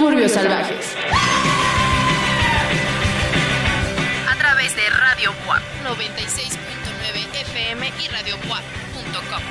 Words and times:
Suburbios 0.00 0.32
Salvajes. 0.32 0.96
A 4.30 4.34
través 4.38 4.74
de 4.74 4.88
Radio 4.88 5.30
WAP 5.46 5.62
96.9 5.84 7.40
FM 7.42 7.92
y 8.02 8.08
Radio 8.08 8.36
WAP.com. 8.48 9.42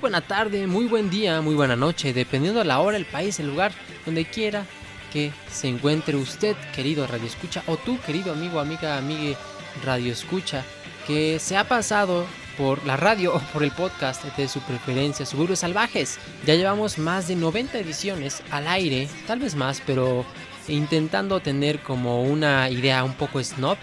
buena 0.00 0.22
tarde, 0.22 0.66
muy 0.66 0.86
buen 0.86 1.10
día, 1.10 1.42
muy 1.42 1.54
buena 1.54 1.76
noche, 1.76 2.14
dependiendo 2.14 2.60
de 2.60 2.64
la 2.64 2.80
hora, 2.80 2.96
el 2.96 3.04
país, 3.04 3.38
el 3.38 3.48
lugar, 3.48 3.72
donde 4.06 4.24
quiera 4.24 4.64
que 5.12 5.30
se 5.50 5.68
encuentre 5.68 6.16
usted, 6.16 6.56
querido 6.74 7.06
Radio 7.06 7.26
Escucha, 7.26 7.62
o 7.66 7.76
tú, 7.76 7.98
querido 8.00 8.32
amigo, 8.32 8.60
amiga, 8.60 8.96
amigue 8.96 9.36
Radio 9.84 10.12
Escucha, 10.12 10.64
que 11.06 11.38
se 11.38 11.56
ha 11.56 11.68
pasado 11.68 12.24
por 12.56 12.84
la 12.86 12.96
radio 12.96 13.34
o 13.36 13.40
por 13.52 13.62
el 13.62 13.72
podcast 13.72 14.24
de 14.36 14.48
su 14.48 14.60
preferencia, 14.60 15.26
Suburbios 15.26 15.60
Salvajes. 15.60 16.18
Ya 16.46 16.54
llevamos 16.54 16.96
más 16.96 17.28
de 17.28 17.36
90 17.36 17.78
ediciones 17.78 18.42
al 18.50 18.68
aire, 18.68 19.06
tal 19.26 19.38
vez 19.38 19.54
más, 19.54 19.82
pero 19.84 20.24
intentando 20.66 21.40
tener 21.40 21.80
como 21.80 22.22
una 22.22 22.70
idea 22.70 23.04
un 23.04 23.14
poco 23.14 23.42
snob, 23.42 23.76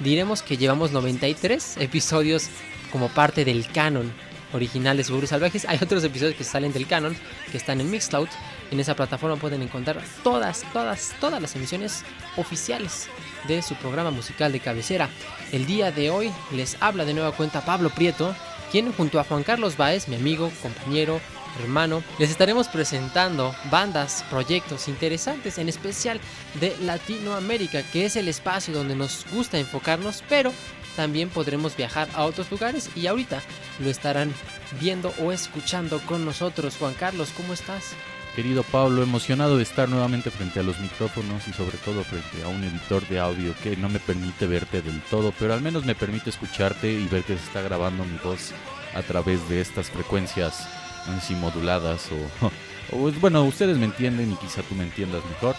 diremos 0.00 0.42
que 0.42 0.56
llevamos 0.56 0.92
93 0.92 1.78
episodios 1.78 2.48
como 2.92 3.08
parte 3.08 3.44
del 3.44 3.66
canon 3.66 4.12
original 4.54 4.96
de 4.96 5.04
Suburbios 5.04 5.30
Salvajes. 5.30 5.66
Hay 5.68 5.78
otros 5.82 6.02
episodios 6.04 6.36
que 6.36 6.44
salen 6.44 6.72
del 6.72 6.86
canon, 6.86 7.16
que 7.50 7.58
están 7.58 7.80
en 7.80 7.90
Mixcloud. 7.90 8.28
En 8.70 8.80
esa 8.80 8.96
plataforma 8.96 9.36
pueden 9.36 9.60
encontrar 9.62 10.00
todas, 10.22 10.64
todas, 10.72 11.14
todas 11.20 11.42
las 11.42 11.54
emisiones 11.54 12.02
oficiales 12.36 13.08
de 13.46 13.60
su 13.60 13.74
programa 13.74 14.10
musical 14.10 14.52
de 14.52 14.60
cabecera. 14.60 15.10
El 15.52 15.66
día 15.66 15.90
de 15.90 16.10
hoy 16.10 16.32
les 16.52 16.76
habla 16.80 17.04
de 17.04 17.14
nueva 17.14 17.32
cuenta 17.32 17.64
Pablo 17.64 17.90
Prieto, 17.90 18.34
quien 18.70 18.92
junto 18.92 19.20
a 19.20 19.24
Juan 19.24 19.42
Carlos 19.42 19.76
Baez, 19.76 20.08
mi 20.08 20.16
amigo, 20.16 20.50
compañero, 20.62 21.20
hermano, 21.62 22.02
les 22.18 22.30
estaremos 22.30 22.68
presentando 22.68 23.54
bandas, 23.70 24.24
proyectos 24.30 24.88
interesantes, 24.88 25.58
en 25.58 25.68
especial 25.68 26.20
de 26.60 26.76
Latinoamérica, 26.82 27.82
que 27.92 28.06
es 28.06 28.16
el 28.16 28.28
espacio 28.28 28.74
donde 28.74 28.96
nos 28.96 29.26
gusta 29.32 29.58
enfocarnos, 29.58 30.24
pero 30.28 30.52
también 30.96 31.28
podremos 31.28 31.76
viajar 31.76 32.08
a 32.14 32.24
otros 32.24 32.50
lugares 32.50 32.90
y 32.94 33.06
ahorita 33.06 33.42
lo 33.80 33.90
estarán 33.90 34.32
viendo 34.80 35.12
o 35.20 35.32
escuchando 35.32 36.00
con 36.00 36.24
nosotros. 36.24 36.76
Juan 36.78 36.94
Carlos, 36.94 37.30
¿cómo 37.36 37.52
estás? 37.52 37.94
Querido 38.34 38.64
Pablo, 38.64 39.02
emocionado 39.02 39.56
de 39.56 39.62
estar 39.62 39.88
nuevamente 39.88 40.30
frente 40.30 40.58
a 40.58 40.64
los 40.64 40.80
micrófonos 40.80 41.46
y 41.46 41.52
sobre 41.52 41.78
todo 41.78 42.02
frente 42.02 42.42
a 42.42 42.48
un 42.48 42.64
editor 42.64 43.06
de 43.06 43.20
audio 43.20 43.54
que 43.62 43.76
no 43.76 43.88
me 43.88 44.00
permite 44.00 44.48
verte 44.48 44.82
del 44.82 45.00
todo, 45.02 45.32
pero 45.38 45.54
al 45.54 45.60
menos 45.60 45.84
me 45.84 45.94
permite 45.94 46.30
escucharte 46.30 46.92
y 46.92 47.06
ver 47.06 47.22
que 47.22 47.36
se 47.36 47.44
está 47.44 47.62
grabando 47.62 48.04
mi 48.04 48.18
voz 48.18 48.50
a 48.94 49.02
través 49.02 49.48
de 49.48 49.60
estas 49.60 49.88
frecuencias 49.88 50.66
así 51.16 51.34
moduladas 51.34 52.08
o, 52.10 52.96
o 52.96 53.12
bueno, 53.20 53.44
ustedes 53.44 53.78
me 53.78 53.84
entienden 53.84 54.32
y 54.32 54.36
quizá 54.36 54.62
tú 54.62 54.74
me 54.74 54.84
entiendas 54.84 55.24
mejor. 55.26 55.54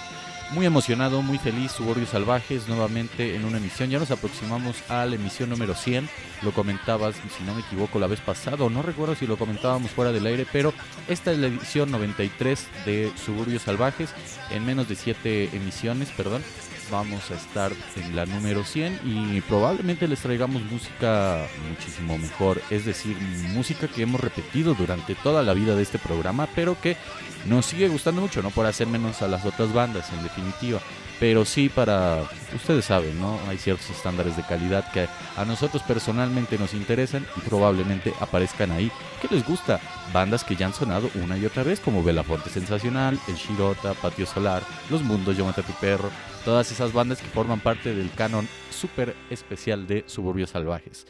Muy 0.51 0.65
emocionado, 0.65 1.21
muy 1.21 1.37
feliz, 1.37 1.71
Suburbios 1.71 2.09
Salvajes 2.09 2.67
nuevamente 2.67 3.35
en 3.35 3.45
una 3.45 3.57
emisión. 3.57 3.89
Ya 3.89 3.99
nos 3.99 4.11
aproximamos 4.11 4.75
a 4.89 5.05
la 5.05 5.15
emisión 5.15 5.49
número 5.49 5.73
100. 5.73 6.07
Lo 6.43 6.51
comentabas, 6.51 7.15
si 7.15 7.43
no 7.43 7.55
me 7.55 7.61
equivoco, 7.61 7.99
la 7.99 8.07
vez 8.07 8.19
pasada, 8.21 8.57
no 8.69 8.81
recuerdo 8.81 9.15
si 9.15 9.25
lo 9.25 9.37
comentábamos 9.37 9.91
fuera 9.91 10.11
del 10.11 10.25
aire, 10.27 10.45
pero 10.51 10.73
esta 11.09 11.31
es 11.31 11.39
la 11.39 11.47
edición 11.47 11.91
93 11.91 12.67
de 12.85 13.11
Suburbios 13.25 13.63
Salvajes. 13.63 14.11
En 14.51 14.65
menos 14.65 14.87
de 14.87 14.95
7 14.95 15.49
emisiones, 15.53 16.09
perdón, 16.11 16.43
vamos 16.91 17.31
a 17.31 17.35
estar 17.35 17.71
en 17.95 18.15
la 18.15 18.25
número 18.25 18.63
100 18.63 19.01
y 19.03 19.41
probablemente 19.41 20.07
les 20.07 20.19
traigamos 20.19 20.61
música 20.63 21.45
muchísimo 21.69 22.17
mejor. 22.17 22.61
Es 22.69 22.85
decir, 22.85 23.17
música 23.53 23.87
que 23.87 24.03
hemos 24.03 24.21
repetido 24.21 24.75
durante 24.75 25.15
toda 25.15 25.43
la 25.43 25.53
vida 25.53 25.75
de 25.75 25.83
este 25.83 25.99
programa, 25.99 26.47
pero 26.55 26.79
que 26.79 26.95
nos 27.45 27.65
sigue 27.65 27.87
gustando 27.87 28.21
mucho, 28.21 28.41
no 28.41 28.49
por 28.49 28.65
hacer 28.65 28.87
menos 28.87 29.21
a 29.21 29.27
las 29.27 29.45
otras 29.45 29.73
bandas, 29.73 30.11
en 30.13 30.23
definitiva. 30.23 30.79
Pero 31.19 31.45
sí 31.45 31.69
para, 31.69 32.23
ustedes 32.53 32.85
saben, 32.85 33.17
¿no? 33.21 33.39
Hay 33.47 33.57
ciertos 33.57 33.89
estándares 33.89 34.35
de 34.35 34.43
calidad 34.43 34.91
que 34.91 35.07
a 35.37 35.45
nosotros 35.45 35.81
personalmente 35.83 36.57
nos 36.57 36.73
interesan 36.73 37.25
y 37.37 37.39
probablemente 37.41 38.13
aparezcan 38.19 38.71
ahí. 38.71 38.91
¿Qué 39.21 39.33
les 39.33 39.47
gusta? 39.47 39.79
Bandas 40.13 40.43
que 40.43 40.57
ya 40.57 40.65
han 40.65 40.73
sonado 40.73 41.09
una 41.23 41.37
y 41.37 41.45
otra 41.45 41.63
vez, 41.63 41.79
como 41.79 42.03
Belafonte 42.03 42.49
Sensacional, 42.49 43.17
El 43.29 43.35
Shirota, 43.35 43.93
Patio 43.93 44.25
Solar, 44.25 44.63
Los 44.89 45.03
Mundos, 45.03 45.37
Yo 45.37 45.47
a 45.47 45.53
tu 45.53 45.73
Perro. 45.79 46.09
Todas 46.43 46.71
esas 46.71 46.91
bandas 46.91 47.21
que 47.21 47.29
forman 47.29 47.61
parte 47.61 47.95
del 47.95 48.11
canon 48.11 48.47
súper 48.69 49.15
especial 49.29 49.87
de 49.87 50.03
Suburbios 50.07 50.49
Salvajes. 50.49 51.07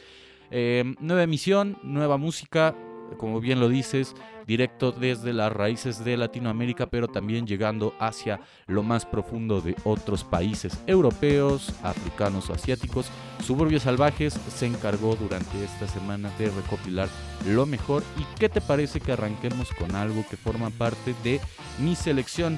Eh, 0.52 0.94
nueva 1.00 1.24
emisión, 1.24 1.78
nueva 1.82 2.16
música, 2.16 2.76
como 3.18 3.40
bien 3.40 3.58
lo 3.58 3.68
dices, 3.68 4.14
directo 4.46 4.92
desde 4.92 5.32
las 5.32 5.52
raíces 5.52 6.04
de 6.04 6.16
Latinoamérica, 6.16 6.86
pero 6.86 7.08
también 7.08 7.46
llegando 7.46 7.94
hacia 7.98 8.40
lo 8.66 8.82
más 8.82 9.04
profundo 9.04 9.60
de 9.60 9.74
otros 9.84 10.24
países 10.24 10.78
europeos, 10.86 11.74
africanos 11.82 12.50
asiáticos. 12.50 13.06
Suburbios 13.44 13.82
Salvajes 13.82 14.34
se 14.34 14.66
encargó 14.66 15.16
durante 15.16 15.62
esta 15.64 15.88
semana 15.88 16.30
de 16.38 16.50
recopilar 16.50 17.08
lo 17.46 17.66
mejor. 17.66 18.02
¿Y 18.18 18.38
qué 18.38 18.48
te 18.48 18.60
parece 18.60 19.00
que 19.00 19.12
arranquemos 19.12 19.70
con 19.72 19.94
algo 19.94 20.24
que 20.28 20.36
forma 20.36 20.70
parte 20.70 21.14
de 21.22 21.40
mi 21.78 21.96
selección? 21.96 22.56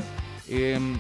Em, 0.49 0.99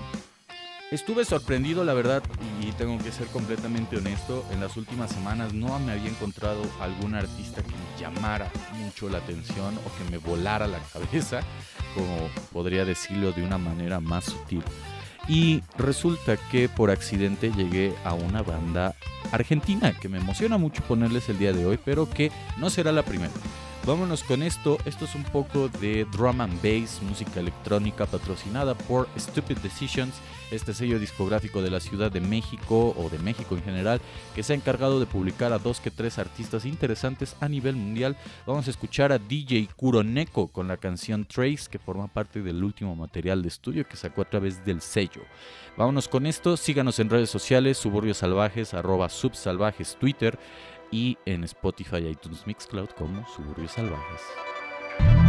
Estuve 0.91 1.26
sorprendido, 1.26 1.84
la 1.84 1.93
verdad, 1.93 2.22
y 2.62 2.72
tengo 2.72 2.97
que 2.97 3.12
ser 3.12 3.26
completamente 3.26 3.99
honesto. 3.99 4.43
En 4.50 4.60
las 4.60 4.78
últimas 4.78 5.10
semanas 5.10 5.53
no 5.53 5.78
me 5.81 5.93
había 5.93 6.09
encontrado 6.09 6.62
algún 6.81 7.15
artista 7.15 7.62
que 7.62 7.72
me 7.72 8.00
llamara 8.00 8.50
mucho 8.72 9.10
la 9.10 9.19
atención 9.19 9.76
o 9.76 9.99
que 9.99 10.10
me 10.10 10.16
volara 10.16 10.66
la 10.66 10.78
cabeza, 10.78 11.41
como 11.94 12.31
podría 12.54 12.87
decirlo 12.87 13.32
de 13.32 13.43
una 13.43 13.59
manera 13.59 14.00
más 14.00 14.25
sutil. 14.25 14.62
Y 15.28 15.62
resulta 15.76 16.38
que 16.50 16.71
por 16.71 16.91
accidente 16.91 17.53
llegué 17.53 17.94
a 18.03 18.15
una 18.15 18.41
banda 18.41 18.94
argentina 19.31 19.93
que 19.93 20.09
me 20.09 20.16
emociona 20.16 20.56
mucho 20.56 20.82
ponerles 20.84 21.28
el 21.28 21.38
día 21.38 21.53
de 21.53 21.66
hoy, 21.66 21.78
pero 21.84 22.09
que 22.09 22.32
no 22.56 22.70
será 22.70 22.93
la 22.93 23.03
primera. 23.03 23.32
Vámonos 23.84 24.22
con 24.25 24.43
esto. 24.43 24.78
Esto 24.84 25.05
es 25.05 25.15
un 25.15 25.25
poco 25.25 25.69
de 25.69 26.06
drum 26.12 26.41
and 26.41 26.62
bass, 26.62 27.00
música 27.03 27.41
electrónica 27.41 28.06
patrocinada 28.06 28.75
por 28.75 29.09
Stupid 29.19 29.59
Decisions, 29.59 30.15
este 30.50 30.75
sello 30.75 30.98
discográfico 30.98 31.62
de 31.62 31.70
la 31.70 31.81
Ciudad 31.81 32.10
de 32.10 32.20
México 32.20 32.94
o 32.97 33.09
de 33.10 33.19
México 33.19 33.56
en 33.56 33.62
general, 33.62 34.00
que 34.34 34.42
se 34.42 34.53
ha 34.53 34.56
encargado 34.56 35.00
de 35.00 35.06
publicar 35.06 35.53
a 35.53 35.59
dos 35.59 35.81
que 35.81 35.91
tres 35.91 36.19
artistas 36.19 36.64
interesantes 36.64 37.36
a 37.41 37.48
nivel 37.48 37.76
mundial. 37.76 38.16
Vamos 38.47 38.66
a 38.66 38.70
escuchar 38.70 39.12
a 39.12 39.19
DJ 39.19 39.69
Kuroneko 39.76 40.48
con 40.48 40.69
la 40.69 40.76
canción 40.76 41.25
Trace, 41.25 41.69
que 41.70 41.78
forma 41.78 42.08
parte 42.08 42.42
del 42.42 42.62
último 42.62 42.97
material 42.97 43.42
de 43.42 43.48
estudio 43.48 43.87
que 43.87 43.97
sacó 43.97 44.22
a 44.22 44.31
través 44.31 44.64
del 44.64 44.81
sello. 44.81 45.22
Vámonos 45.76 46.08
con 46.08 46.26
esto. 46.26 46.56
Síganos 46.56 46.98
en 46.98 47.10
redes 47.10 47.31
sociales, 47.31 47.78
Suburbios 47.78 48.19
Salvajes, 48.19 48.75
arroba 48.75 49.08
subsalvajes, 49.08 49.97
Twitter 50.00 50.38
y 50.91 51.19
en 51.26 51.44
Spotify, 51.44 52.08
iTunes, 52.08 52.47
Mixcloud 52.47 52.88
como 52.91 53.26
Suburbios 53.28 53.72
Salvajes. 53.72 55.27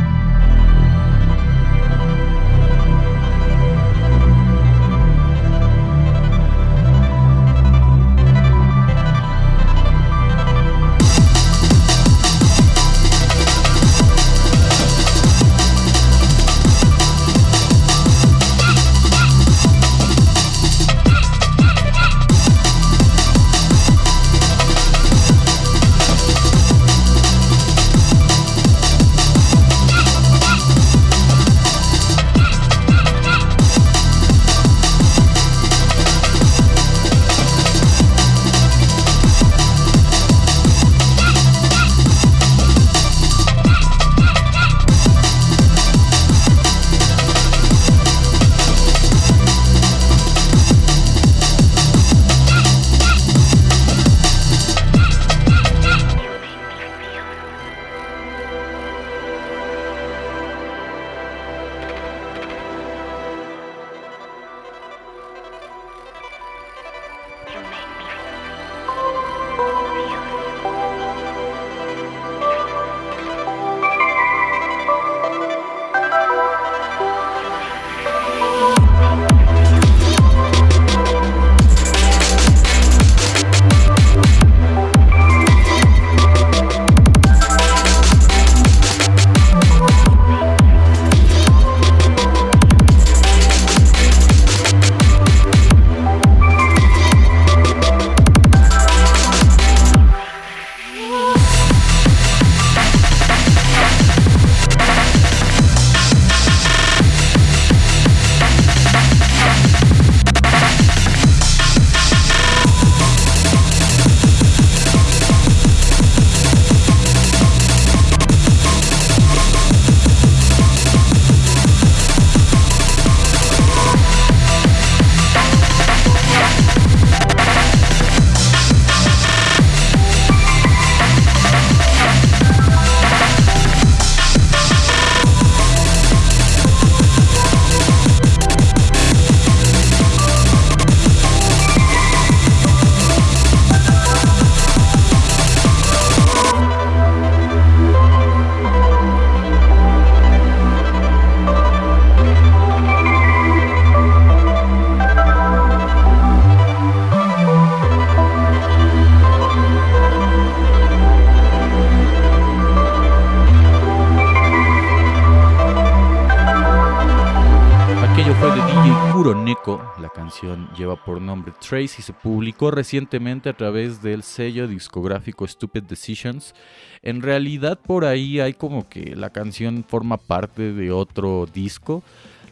Canción 170.29 170.69
lleva 170.77 170.95
por 170.95 171.19
nombre 171.19 171.51
Trace 171.59 171.95
y 171.97 172.03
se 172.03 172.13
publicó 172.13 172.69
recientemente 172.69 173.49
a 173.49 173.53
través 173.53 174.03
del 174.03 174.21
sello 174.21 174.67
discográfico 174.67 175.47
Stupid 175.47 175.81
Decisions. 175.83 176.53
En 177.01 177.23
realidad 177.23 177.79
por 177.79 178.05
ahí 178.05 178.39
hay 178.39 178.53
como 178.53 178.87
que 178.87 179.15
la 179.15 179.31
canción 179.31 179.83
forma 179.87 180.17
parte 180.17 180.71
de 180.73 180.91
otro 180.91 181.47
disco. 181.51 182.03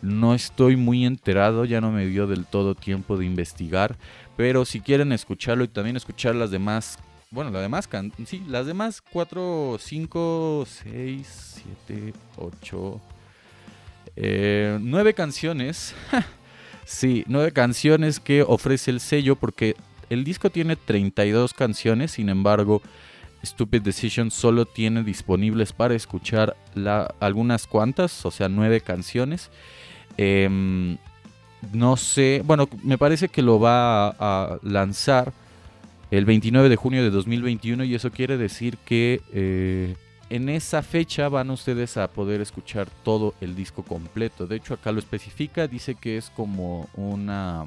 No 0.02 0.34
estoy 0.34 0.76
muy 0.76 1.06
enterado, 1.06 1.66
ya 1.66 1.80
no 1.80 1.92
me 1.92 2.08
dio 2.08 2.26
del 2.26 2.48
todo 2.48 2.74
tiempo 2.74 3.16
de 3.16 3.26
investigar, 3.26 3.96
pero 4.36 4.66
si 4.66 4.80
quieren 4.80 5.12
escucharlo 5.12 5.64
y 5.64 5.68
también 5.68 5.98
escuchar 5.98 6.34
las 6.34 6.50
demás, 6.50 6.98
bueno, 7.30 7.52
las 7.52 7.62
demás, 7.62 7.88
sí, 8.26 8.44
las 8.48 8.66
demás 8.66 9.04
4, 9.12 9.78
5, 9.80 10.66
6, 10.68 11.62
7, 11.88 12.14
8, 12.38 13.02
9 14.80 15.14
canciones. 15.14 15.94
sí, 16.88 17.24
9 17.28 17.52
canciones 17.52 18.20
que 18.20 18.42
ofrece 18.42 18.92
el 18.92 19.00
sello 19.00 19.36
porque 19.36 19.76
el 20.10 20.24
disco 20.24 20.50
tiene 20.50 20.76
32 20.76 21.54
canciones, 21.54 22.12
sin 22.12 22.30
embargo, 22.30 22.82
Stupid 23.46 23.82
Decision 23.82 24.32
solo 24.32 24.66
tiene 24.66 25.04
disponibles 25.04 25.74
para 25.74 25.96
escuchar 25.96 26.56
algunas 27.20 27.68
cuantas, 27.68 28.26
o 28.26 28.32
sea, 28.32 28.50
9 28.50 28.82
canciones. 28.82 29.52
Em, 30.18 30.98
no 31.74 31.98
sé, 31.98 32.42
bueno, 32.46 32.70
me 32.84 32.98
parece 32.98 33.30
que 33.30 33.42
lo 33.42 33.60
va 33.60 34.10
a, 34.10 34.58
lanzar 34.64 35.34
el 36.10 36.26
29 36.26 36.70
de 36.70 36.76
junio 36.78 37.04
de 37.04 37.10
2021 37.10 37.84
y 37.84 37.96
eso 37.96 38.12
quiere 38.12 38.38
decir 38.38 38.78
que 38.78 39.22
eh, 39.34 39.96
en 40.30 40.50
esa 40.50 40.82
fecha 40.84 41.30
van 41.30 41.50
ustedes 41.50 41.98
a 41.98 42.10
poder 42.10 42.42
escuchar 42.42 42.90
todo 43.04 43.34
el 43.42 43.56
disco 43.56 43.84
completo. 43.84 44.48
De 44.48 44.58
hecho, 44.58 44.74
acá 44.74 44.92
lo 44.92 45.00
especifica, 45.00 45.68
dice 45.68 45.96
que 45.96 46.18
es 46.18 46.30
como 46.30 46.90
una... 46.96 47.66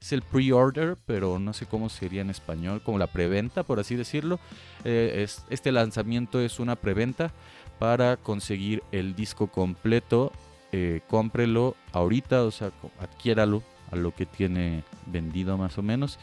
Es 0.00 0.12
el 0.12 0.20
pre-order, 0.22 0.98
pero 1.06 1.38
no 1.38 1.54
sé 1.54 1.64
cómo 1.64 1.88
sería 1.88 2.20
en 2.20 2.28
español, 2.28 2.82
como 2.82 2.98
la 2.98 3.06
preventa, 3.06 3.62
por 3.62 3.80
así 3.80 3.96
decirlo. 3.96 4.38
Eh, 4.84 5.26
este 5.48 5.72
lanzamiento 5.72 6.40
es 6.40 6.60
una 6.60 6.76
preventa 6.76 7.32
para 7.78 8.18
conseguir 8.18 8.82
el 8.92 9.14
disco 9.14 9.46
completo 9.46 10.30
eh, 10.76 11.02
cómprelo 11.06 11.76
ahorita, 11.92 12.42
o 12.42 12.50
sea, 12.50 12.72
adquiéralo 12.98 13.62
a 13.94 13.96
lo 13.96 14.12
que 14.12 14.26
tiene 14.26 14.82
vendido 15.06 15.56
más 15.56 15.78
o 15.78 15.82
menos 15.82 16.18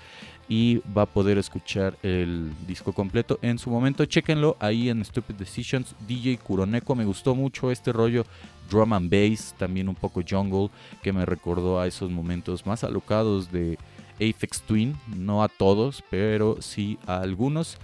y 0.49 0.81
va 0.95 1.03
a 1.03 1.05
poder 1.05 1.37
escuchar 1.37 1.97
el 2.03 2.51
disco 2.67 2.91
completo 2.91 3.39
en 3.41 3.57
su 3.57 3.69
momento. 3.69 4.05
Chequenlo 4.05 4.57
ahí 4.59 4.89
en 4.89 5.03
Stupid 5.05 5.35
Decisions. 5.35 5.95
DJ 6.07 6.37
Kuroneko, 6.37 6.93
me 6.93 7.05
gustó 7.05 7.35
mucho 7.35 7.71
este 7.71 7.93
rollo 7.93 8.25
drum 8.69 8.93
and 8.93 9.09
bass, 9.09 9.55
también 9.57 9.87
un 9.87 9.95
poco 9.95 10.21
jungle, 10.27 10.69
que 11.01 11.13
me 11.13 11.25
recordó 11.25 11.79
a 11.79 11.87
esos 11.87 12.11
momentos 12.11 12.65
más 12.65 12.83
alocados 12.83 13.51
de 13.51 13.77
Aphex 14.15 14.61
Twin. 14.63 14.97
No 15.15 15.41
a 15.41 15.47
todos, 15.47 16.03
pero 16.09 16.57
sí 16.61 16.99
a 17.07 17.21
algunos 17.21 17.77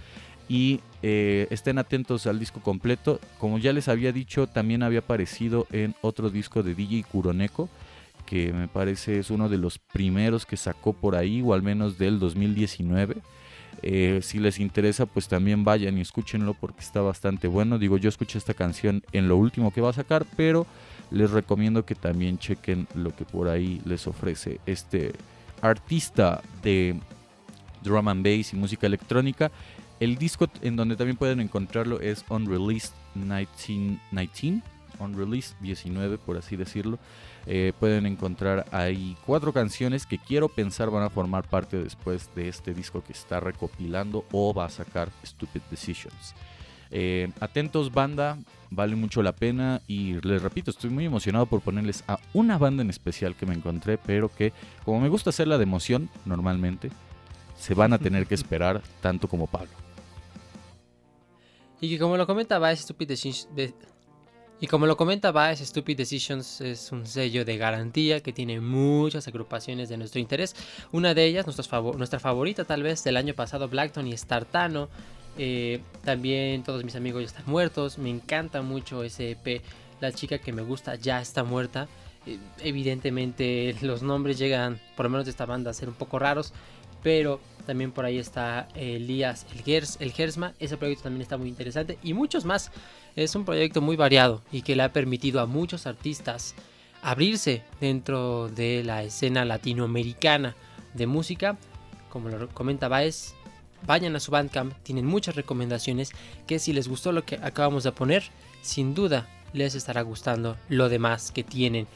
y 0.48 0.80
eh, 1.02 1.46
estén 1.50 1.78
atentos 1.78 2.26
al 2.26 2.38
disco 2.38 2.60
completo. 2.60 3.20
Como 3.38 3.58
ya 3.58 3.72
les 3.72 3.88
había 3.88 4.12
dicho, 4.12 4.46
también 4.46 4.82
había 4.82 5.00
aparecido 5.00 5.66
en 5.70 5.94
otro 6.00 6.30
disco 6.30 6.62
de 6.62 6.74
DJ 6.74 7.04
Kuroneko, 7.04 7.68
que 8.28 8.52
me 8.52 8.68
parece 8.68 9.18
es 9.18 9.30
uno 9.30 9.48
de 9.48 9.56
los 9.56 9.78
primeros 9.78 10.44
que 10.44 10.58
sacó 10.58 10.92
por 10.92 11.16
ahí, 11.16 11.40
o 11.40 11.54
al 11.54 11.62
menos 11.62 11.96
del 11.96 12.18
2019. 12.18 13.16
Eh, 13.80 14.20
si 14.22 14.38
les 14.38 14.58
interesa, 14.58 15.06
pues 15.06 15.28
también 15.28 15.64
vayan 15.64 15.96
y 15.96 16.02
escúchenlo 16.02 16.52
porque 16.52 16.80
está 16.80 17.00
bastante 17.00 17.48
bueno. 17.48 17.78
Digo, 17.78 17.96
yo 17.96 18.10
escuché 18.10 18.36
esta 18.36 18.52
canción 18.52 19.02
en 19.12 19.28
lo 19.28 19.38
último 19.38 19.72
que 19.72 19.80
va 19.80 19.90
a 19.90 19.94
sacar, 19.94 20.26
pero 20.36 20.66
les 21.10 21.30
recomiendo 21.30 21.86
que 21.86 21.94
también 21.94 22.38
chequen 22.38 22.86
lo 22.94 23.16
que 23.16 23.24
por 23.24 23.48
ahí 23.48 23.80
les 23.86 24.06
ofrece 24.06 24.60
este 24.66 25.12
artista 25.62 26.42
de 26.62 27.00
drum 27.82 28.08
and 28.08 28.22
bass 28.22 28.52
y 28.52 28.56
música 28.56 28.86
electrónica 28.86 29.50
el 30.00 30.16
disco 30.16 30.48
en 30.62 30.76
donde 30.76 30.96
también 30.96 31.16
pueden 31.16 31.40
encontrarlo 31.40 32.00
es 32.00 32.24
Unreleased 32.28 32.92
19, 33.14 34.62
Unreleased 34.98 35.56
19 35.60 36.18
por 36.18 36.36
así 36.36 36.56
decirlo. 36.56 36.98
Eh, 37.46 37.72
pueden 37.78 38.06
encontrar 38.06 38.66
ahí 38.72 39.16
cuatro 39.24 39.52
canciones 39.52 40.06
que 40.06 40.18
quiero 40.18 40.48
pensar 40.48 40.90
van 40.90 41.02
a 41.02 41.10
formar 41.10 41.48
parte 41.48 41.82
después 41.82 42.30
de 42.34 42.48
este 42.48 42.74
disco 42.74 43.02
que 43.02 43.12
está 43.12 43.40
recopilando 43.40 44.24
o 44.32 44.52
va 44.52 44.66
a 44.66 44.70
sacar 44.70 45.10
Stupid 45.24 45.62
Decisions. 45.70 46.34
Eh, 46.90 47.30
atentos 47.40 47.92
banda, 47.92 48.38
vale 48.70 48.96
mucho 48.96 49.22
la 49.22 49.32
pena 49.32 49.82
y 49.86 50.14
les 50.22 50.42
repito, 50.42 50.70
estoy 50.70 50.90
muy 50.90 51.04
emocionado 51.04 51.46
por 51.46 51.60
ponerles 51.60 52.02
a 52.08 52.18
una 52.32 52.56
banda 52.56 52.82
en 52.82 52.90
especial 52.90 53.34
que 53.34 53.46
me 53.46 53.54
encontré, 53.54 53.98
pero 53.98 54.30
que 54.34 54.52
como 54.84 55.00
me 55.00 55.08
gusta 55.08 55.30
hacerla 55.30 55.58
de 55.58 55.64
emoción 55.64 56.08
normalmente, 56.24 56.90
se 57.56 57.74
van 57.74 57.92
a 57.92 57.98
tener 57.98 58.26
que 58.26 58.34
esperar 58.34 58.82
tanto 59.00 59.28
como 59.28 59.46
Pablo. 59.46 59.70
Y 61.80 61.90
que 61.90 61.98
como 61.98 62.16
lo 62.16 62.26
comenta 62.26 62.58
Vice 62.58 62.82
Stupid 62.82 63.08
Decisions, 63.08 63.48
y 64.60 64.66
como 64.66 64.86
lo 64.86 64.96
comenta 64.96 65.30
Vice 65.30 65.64
Stupid 65.64 65.96
Decisions 65.96 66.60
es 66.60 66.90
un 66.90 67.06
sello 67.06 67.44
de 67.44 67.56
garantía 67.56 68.20
que 68.20 68.32
tiene 68.32 68.60
muchas 68.60 69.28
agrupaciones 69.28 69.88
de 69.88 69.96
nuestro 69.96 70.20
interés. 70.20 70.56
Una 70.90 71.14
de 71.14 71.26
ellas, 71.26 71.46
nuestra 71.46 72.18
favorita 72.18 72.64
tal 72.64 72.82
vez 72.82 73.04
del 73.04 73.16
año 73.16 73.34
pasado, 73.34 73.68
Blackton 73.68 74.08
y 74.08 74.16
Startano. 74.16 74.88
Eh, 75.38 75.80
también 76.04 76.64
todos 76.64 76.82
mis 76.82 76.96
amigos 76.96 77.22
ya 77.22 77.26
están 77.26 77.44
muertos. 77.46 77.98
Me 77.98 78.10
encanta 78.10 78.60
mucho 78.60 79.04
ese 79.04 79.30
EP. 79.30 79.62
La 80.00 80.10
chica 80.10 80.38
que 80.38 80.52
me 80.52 80.62
gusta 80.62 80.96
ya 80.96 81.20
está 81.20 81.44
muerta. 81.44 81.86
Eh, 82.26 82.38
evidentemente 82.58 83.76
los 83.82 84.02
nombres 84.02 84.38
llegan, 84.38 84.80
por 84.96 85.06
lo 85.06 85.10
menos 85.10 85.26
de 85.26 85.30
esta 85.30 85.46
banda, 85.46 85.70
a 85.70 85.74
ser 85.74 85.88
un 85.88 85.94
poco 85.94 86.18
raros. 86.18 86.52
Pero 87.04 87.38
también 87.68 87.92
por 87.92 88.06
ahí 88.06 88.16
está 88.16 88.66
Elías 88.74 89.44
el, 89.52 89.62
Gers, 89.62 89.98
Gersma. 89.98 90.54
Ese 90.58 90.78
proyecto 90.78 91.02
también 91.02 91.20
está 91.20 91.36
muy 91.36 91.50
interesante. 91.50 91.98
Y 92.02 92.14
muchos 92.14 92.46
más. 92.46 92.72
Es 93.14 93.34
un 93.34 93.44
proyecto 93.44 93.82
muy 93.82 93.94
variado 93.94 94.42
y 94.50 94.62
que 94.62 94.74
le 94.74 94.84
ha 94.84 94.92
permitido 94.94 95.40
a 95.40 95.46
muchos 95.46 95.86
artistas 95.86 96.54
abrirse 97.02 97.62
dentro 97.78 98.48
de 98.48 98.82
la 98.84 99.02
escena 99.02 99.44
latinoamericana 99.44 100.56
de 100.94 101.06
música. 101.06 101.58
Como 102.08 102.30
lo 102.30 102.48
comenta 102.48 102.88
Baez, 102.88 103.34
vayan 103.86 104.16
a 104.16 104.20
su 104.20 104.30
Bandcamp. 104.30 104.72
Tienen 104.82 105.04
muchas 105.04 105.36
recomendaciones 105.36 106.12
que 106.46 106.58
si 106.58 106.72
les 106.72 106.88
gustó 106.88 107.12
lo 107.12 107.26
que 107.26 107.34
acabamos 107.34 107.84
de 107.84 107.92
poner, 107.92 108.22
sin 108.62 108.94
duda 108.94 109.28
les 109.52 109.74
estará 109.74 110.00
gustando 110.00 110.56
lo 110.70 110.88
demás 110.88 111.32
que 111.32 111.44
tienen. 111.44 111.86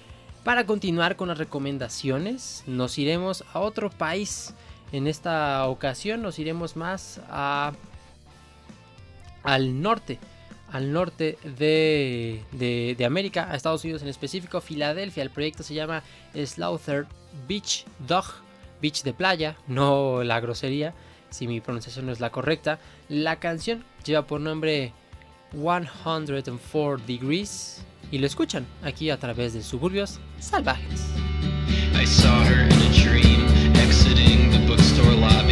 Para 0.45 0.67
continuar 0.67 1.17
con 1.17 1.29
las 1.29 1.39
recomendaciones, 1.39 2.63
nos 2.67 2.99
iremos 2.99 3.43
a 3.55 3.61
otro 3.61 3.89
país 3.89 4.53
en 4.93 5.07
esta 5.07 5.67
ocasión 5.69 6.23
nos 6.23 6.39
iremos 6.39 6.77
más 6.77 7.21
a, 7.29 7.73
al 9.43 9.81
norte, 9.81 10.19
al 10.71 10.93
norte 10.93 11.39
de, 11.57 12.43
de, 12.53 13.05
América, 13.05 13.49
a 13.51 13.57
Estados 13.57 13.83
Unidos 13.85 14.03
en 14.03 14.09
específico, 14.09 14.61
Filadelfia. 14.61 15.23
El 15.23 15.31
proyecto 15.31 15.63
se 15.63 15.75
llama 15.75 16.03
Slaughter 16.35 17.07
Beach 17.49 17.87
Dog, 18.07 18.27
beach 18.81 19.03
de 19.03 19.15
playa, 19.15 19.57
no 19.67 20.23
la 20.23 20.41
grosería, 20.41 20.95
si 21.31 21.49
mi 21.49 21.61
pronunciación 21.61 22.07
no 22.07 22.13
es 22.13 22.21
la 22.21 22.31
correcta. 22.31 22.79
La 23.09 23.37
canción 23.37 23.85
lleva 24.05 24.27
por 24.27 24.41
nombre 24.41 24.93
104 25.53 26.99
Degrees 27.07 27.83
y 28.11 28.19
lo 28.19 28.27
escuchan 28.27 28.67
aquí 28.83 29.11
a 29.11 29.19
través 29.19 29.55
de 29.55 29.63
Suburbios 29.63 30.21
Salvajes. 30.39 31.07
I 31.95 32.05
saw 32.05 32.43
her 32.45 32.67
in 32.67 32.73
a 32.73 33.83
exiting 33.83 34.42
or 35.05 35.15
lobby. 35.15 35.52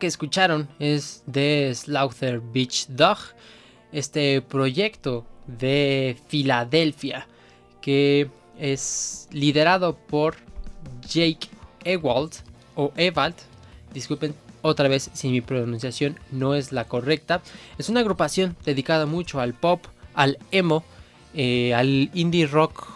Que 0.00 0.08
escucharon 0.08 0.68
es 0.80 1.22
de 1.26 1.72
Slaughter 1.72 2.40
Beach 2.40 2.86
Dog, 2.88 3.18
este 3.92 4.42
proyecto 4.42 5.24
de 5.46 6.16
Filadelfia 6.26 7.28
que 7.80 8.28
es 8.58 9.28
liderado 9.30 9.96
por 9.96 10.36
Jake 11.08 11.48
Ewald 11.84 12.32
o 12.74 12.92
Ewald. 12.96 13.36
Disculpen 13.92 14.34
otra 14.62 14.88
vez 14.88 15.10
si 15.12 15.28
mi 15.28 15.40
pronunciación 15.40 16.18
no 16.30 16.54
es 16.54 16.72
la 16.72 16.84
correcta. 16.84 17.42
Es 17.78 17.88
una 17.88 18.00
agrupación 18.00 18.56
dedicada 18.64 19.06
mucho 19.06 19.40
al 19.40 19.54
pop, 19.54 19.86
al 20.14 20.38
emo, 20.50 20.84
eh, 21.34 21.74
al 21.74 22.10
indie 22.14 22.46
rock 22.46 22.86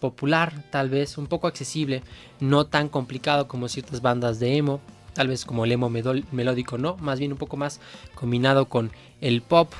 popular, 0.00 0.52
tal 0.70 0.90
vez 0.90 1.16
un 1.16 1.26
poco 1.26 1.46
accesible, 1.46 2.02
no 2.40 2.66
tan 2.66 2.88
complicado 2.88 3.48
como 3.48 3.68
ciertas 3.68 4.02
bandas 4.02 4.38
de 4.38 4.56
emo, 4.56 4.80
tal 5.14 5.28
vez 5.28 5.44
como 5.44 5.64
el 5.64 5.72
emo 5.72 5.88
melódico, 5.88 6.78
no, 6.78 6.96
más 6.98 7.18
bien 7.18 7.32
un 7.32 7.38
poco 7.38 7.56
más 7.56 7.80
combinado 8.14 8.66
con 8.66 8.90
el 9.20 9.42
pop. 9.42 9.72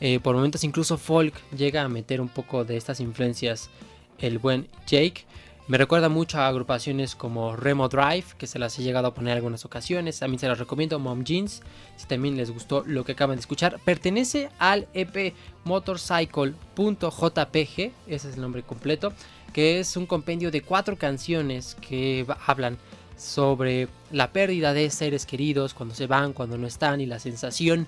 Eh, 0.00 0.18
por 0.18 0.34
momentos 0.34 0.64
incluso 0.64 0.96
folk 0.96 1.34
llega 1.52 1.82
a 1.82 1.88
meter 1.88 2.20
un 2.20 2.28
poco 2.28 2.64
de 2.64 2.76
estas 2.76 3.00
influencias 3.00 3.70
el 4.18 4.38
buen 4.38 4.68
Jake. 4.86 5.24
Me 5.70 5.78
recuerda 5.78 6.08
mucho 6.08 6.40
a 6.40 6.48
agrupaciones 6.48 7.14
como 7.14 7.54
Remo 7.54 7.88
Drive, 7.88 8.24
que 8.36 8.48
se 8.48 8.58
las 8.58 8.76
he 8.76 8.82
llegado 8.82 9.06
a 9.06 9.14
poner 9.14 9.32
en 9.32 9.36
algunas 9.36 9.64
ocasiones. 9.64 10.18
También 10.18 10.40
se 10.40 10.48
las 10.48 10.58
recomiendo, 10.58 10.98
Mom 10.98 11.22
Jeans, 11.22 11.62
si 11.96 12.08
también 12.08 12.36
les 12.36 12.50
gustó 12.50 12.82
lo 12.84 13.04
que 13.04 13.12
acaban 13.12 13.36
de 13.36 13.40
escuchar. 13.40 13.78
Pertenece 13.84 14.50
al 14.58 14.88
EP 14.94 15.32
motorcycle.jpg, 15.62 17.92
ese 18.08 18.10
es 18.28 18.34
el 18.34 18.40
nombre 18.40 18.64
completo, 18.64 19.12
que 19.52 19.78
es 19.78 19.96
un 19.96 20.06
compendio 20.06 20.50
de 20.50 20.62
cuatro 20.62 20.96
canciones 20.96 21.76
que 21.80 22.26
hablan 22.46 22.76
sobre 23.20 23.88
la 24.10 24.32
pérdida 24.32 24.72
de 24.72 24.88
seres 24.90 25.26
queridos, 25.26 25.74
cuando 25.74 25.94
se 25.94 26.06
van, 26.06 26.32
cuando 26.32 26.56
no 26.56 26.66
están, 26.66 27.00
y 27.00 27.06
la 27.06 27.18
sensación 27.18 27.86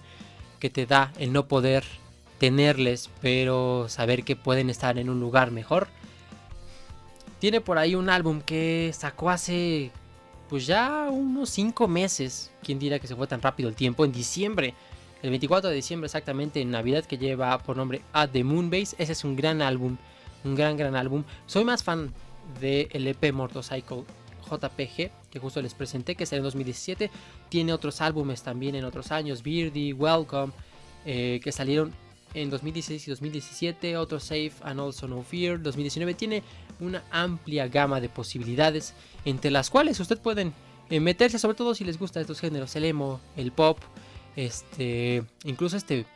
que 0.60 0.68
te 0.68 0.84
da 0.84 1.12
el 1.18 1.32
no 1.32 1.46
poder 1.46 1.84
tenerles, 2.38 3.08
pero 3.20 3.86
saber 3.88 4.24
que 4.24 4.36
pueden 4.36 4.68
estar 4.68 4.98
en 4.98 5.08
un 5.08 5.20
lugar 5.20 5.50
mejor. 5.50 5.88
Tiene 7.38 7.60
por 7.60 7.78
ahí 7.78 7.94
un 7.94 8.10
álbum 8.10 8.40
que 8.40 8.92
sacó 8.94 9.30
hace 9.30 9.90
pues 10.48 10.66
ya 10.66 11.08
unos 11.10 11.48
5 11.50 11.88
meses. 11.88 12.50
¿Quién 12.62 12.78
dirá 12.78 12.98
que 12.98 13.06
se 13.06 13.16
fue 13.16 13.26
tan 13.26 13.40
rápido 13.40 13.70
el 13.70 13.74
tiempo? 13.74 14.04
En 14.04 14.12
diciembre. 14.12 14.74
El 15.22 15.30
24 15.30 15.70
de 15.70 15.76
diciembre 15.76 16.06
exactamente 16.06 16.60
en 16.60 16.70
Navidad 16.70 17.04
que 17.04 17.16
lleva 17.16 17.56
por 17.58 17.76
nombre 17.76 18.02
At 18.12 18.30
the 18.30 18.44
Moonbase. 18.44 18.94
Ese 18.98 19.12
es 19.12 19.24
un 19.24 19.34
gran 19.34 19.62
álbum. 19.62 19.96
Un 20.44 20.54
gran, 20.54 20.76
gran 20.76 20.94
álbum. 20.94 21.24
Soy 21.46 21.64
más 21.64 21.82
fan 21.82 22.12
del 22.60 22.88
de 22.90 23.10
EP 23.10 23.32
Motorcycle 23.32 24.04
JPG 24.58 25.10
que 25.30 25.38
justo 25.38 25.62
les 25.62 25.74
presenté 25.74 26.14
que 26.14 26.26
salió 26.26 26.40
en 26.40 26.44
2017. 26.44 27.10
Tiene 27.48 27.72
otros 27.72 28.00
álbumes 28.00 28.42
también 28.42 28.74
en 28.74 28.84
otros 28.84 29.12
años. 29.12 29.42
Beardy, 29.42 29.92
Welcome. 29.92 30.52
Eh, 31.04 31.40
que 31.42 31.50
salieron 31.50 31.92
en 32.32 32.48
2016 32.48 33.08
y 33.08 33.10
2017, 33.10 33.96
otro 33.96 34.20
Safe 34.20 34.52
and 34.62 34.78
Also 34.78 35.08
No 35.08 35.22
Fear, 35.22 35.60
2019 35.60 36.14
tiene 36.14 36.44
una 36.78 37.02
amplia 37.10 37.66
gama 37.66 38.00
de 38.00 38.08
posibilidades 38.08 38.94
entre 39.24 39.50
las 39.50 39.68
cuales 39.68 39.98
usted 39.98 40.18
pueden 40.18 40.54
eh, 40.90 41.00
meterse, 41.00 41.40
sobre 41.40 41.56
todo 41.56 41.74
si 41.74 41.84
les 41.84 41.98
gusta 41.98 42.20
estos 42.20 42.38
géneros, 42.38 42.74
el 42.76 42.84
emo, 42.84 43.20
el 43.36 43.50
pop, 43.50 43.78
este, 44.36 45.24
incluso 45.44 45.76
este, 45.76 46.06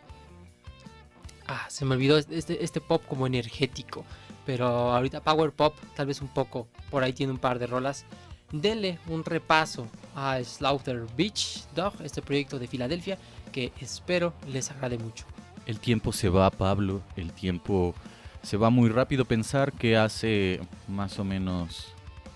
ah, 1.48 1.66
se 1.68 1.84
me 1.84 1.96
olvidó 1.96 2.16
este, 2.16 2.62
este 2.62 2.80
pop 2.80 3.02
como 3.08 3.26
energético, 3.26 4.04
pero 4.46 4.66
ahorita 4.66 5.20
power 5.20 5.50
pop, 5.50 5.74
tal 5.96 6.06
vez 6.06 6.20
un 6.20 6.28
poco, 6.28 6.68
por 6.90 7.02
ahí 7.02 7.12
tiene 7.12 7.32
un 7.32 7.38
par 7.38 7.58
de 7.58 7.66
rolas. 7.66 8.04
Dele 8.52 8.98
un 9.08 9.24
repaso 9.24 9.88
a 10.14 10.42
Slaughter 10.42 11.04
Beach 11.16 11.64
Dog, 11.74 11.94
este 12.04 12.22
proyecto 12.22 12.58
de 12.58 12.68
Filadelfia 12.68 13.18
que 13.52 13.72
espero 13.80 14.32
les 14.46 14.70
agrade 14.70 14.98
mucho. 14.98 15.24
El 15.66 15.80
tiempo 15.80 16.12
se 16.12 16.28
va, 16.28 16.50
Pablo, 16.50 17.02
el 17.16 17.32
tiempo 17.32 17.94
se 18.42 18.56
va 18.56 18.70
muy 18.70 18.88
rápido. 18.88 19.24
Pensar 19.24 19.72
que 19.72 19.96
hace 19.96 20.60
más 20.86 21.18
o 21.18 21.24
menos 21.24 21.88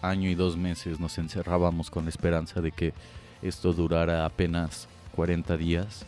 año 0.02 0.28
y 0.28 0.34
dos 0.34 0.56
meses 0.56 0.98
nos 0.98 1.16
encerrábamos 1.18 1.90
con 1.90 2.04
la 2.04 2.10
esperanza 2.10 2.60
de 2.60 2.72
que 2.72 2.92
esto 3.40 3.72
durara 3.72 4.24
apenas 4.24 4.88
40 5.14 5.56
días 5.56 6.04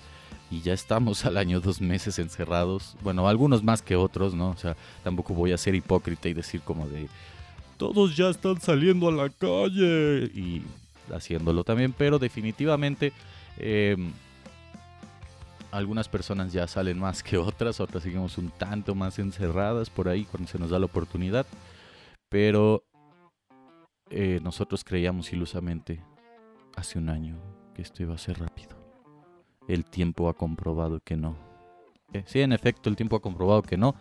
y 0.50 0.60
ya 0.60 0.72
estamos 0.74 1.24
al 1.24 1.36
año 1.36 1.60
dos 1.60 1.80
meses 1.80 2.18
encerrados. 2.18 2.96
Bueno, 3.02 3.28
algunos 3.28 3.62
más 3.62 3.82
que 3.82 3.96
otros, 3.96 4.34
¿no? 4.34 4.50
O 4.50 4.56
sea, 4.56 4.76
tampoco 5.02 5.32
voy 5.32 5.52
a 5.52 5.58
ser 5.58 5.74
hipócrita 5.74 6.28
y 6.28 6.34
decir 6.34 6.60
como 6.60 6.88
de 6.88 7.08
todos 7.82 8.16
ya 8.16 8.28
están 8.28 8.60
saliendo 8.60 9.08
a 9.08 9.12
la 9.12 9.28
calle 9.28 10.30
y 10.34 10.62
haciéndolo 11.12 11.64
también, 11.64 11.92
pero 11.92 12.20
definitivamente 12.20 13.12
eh, 13.58 13.96
algunas 15.72 16.08
personas 16.08 16.52
ya 16.52 16.68
salen 16.68 16.98
más 16.98 17.24
que 17.24 17.38
otras, 17.38 17.80
otras 17.80 18.04
seguimos 18.04 18.38
un 18.38 18.50
tanto 18.50 18.94
más 18.94 19.18
encerradas 19.18 19.90
por 19.90 20.08
ahí 20.08 20.24
cuando 20.24 20.48
se 20.48 20.58
nos 20.60 20.70
da 20.70 20.78
la 20.78 20.86
oportunidad. 20.86 21.44
Pero 22.28 22.84
eh, 24.10 24.38
nosotros 24.42 24.84
creíamos 24.84 25.32
ilusamente 25.32 26.00
hace 26.76 26.98
un 26.98 27.08
año 27.08 27.36
que 27.74 27.82
esto 27.82 28.02
iba 28.02 28.14
a 28.14 28.18
ser 28.18 28.38
rápido. 28.38 28.76
El 29.66 29.84
tiempo 29.84 30.28
ha 30.28 30.34
comprobado 30.34 31.00
que 31.00 31.16
no. 31.16 31.36
Eh, 32.12 32.22
sí, 32.26 32.42
en 32.42 32.52
efecto, 32.52 32.88
el 32.88 32.96
tiempo 32.96 33.16
ha 33.16 33.20
comprobado 33.20 33.62
que 33.62 33.76
no. 33.76 33.96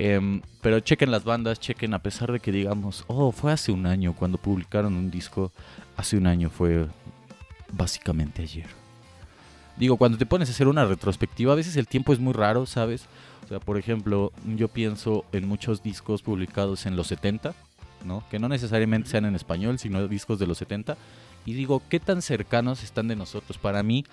Em, 0.00 0.42
pero 0.60 0.78
chequen 0.78 1.10
las 1.10 1.24
bandas, 1.24 1.58
chequen 1.58 1.92
a 1.92 1.98
pesar 1.98 2.30
de 2.30 2.38
que 2.38 2.52
digamos, 2.52 3.04
oh, 3.08 3.32
fue 3.32 3.50
hace 3.50 3.72
un 3.72 3.84
año 3.84 4.14
cuando 4.14 4.38
publicaron 4.38 4.94
un 4.94 5.10
disco, 5.10 5.50
hace 5.96 6.16
un 6.16 6.28
año 6.28 6.50
fue 6.50 6.86
básicamente 7.72 8.42
ayer. 8.42 8.66
Digo, 9.76 9.96
cuando 9.96 10.16
te 10.16 10.24
pones 10.24 10.48
a 10.48 10.52
hacer 10.52 10.68
una 10.68 10.84
retrospectiva, 10.84 11.52
a 11.52 11.56
veces 11.56 11.74
el 11.76 11.88
tiempo 11.88 12.12
es 12.12 12.20
muy 12.20 12.32
raro, 12.32 12.64
¿sabes? 12.64 13.06
O 13.44 13.48
sea, 13.48 13.58
por 13.58 13.76
ejemplo, 13.76 14.32
yo 14.56 14.68
pienso 14.68 15.24
en 15.32 15.48
muchos 15.48 15.82
discos 15.82 16.22
publicados 16.22 16.86
en 16.86 16.94
los 16.94 17.08
70, 17.08 17.52
¿no? 18.04 18.22
Que 18.30 18.38
no 18.38 18.48
necesariamente 18.48 19.08
sean 19.08 19.24
en 19.24 19.34
español, 19.34 19.80
sino 19.80 20.06
discos 20.06 20.38
de 20.38 20.46
los 20.46 20.58
70. 20.58 20.96
Y 21.44 21.54
digo, 21.54 21.82
¿qué 21.88 21.98
tan 21.98 22.22
cercanos 22.22 22.84
están 22.84 23.08
de 23.08 23.16
nosotros? 23.16 23.58
Para 23.58 23.82
mí, 23.82 24.04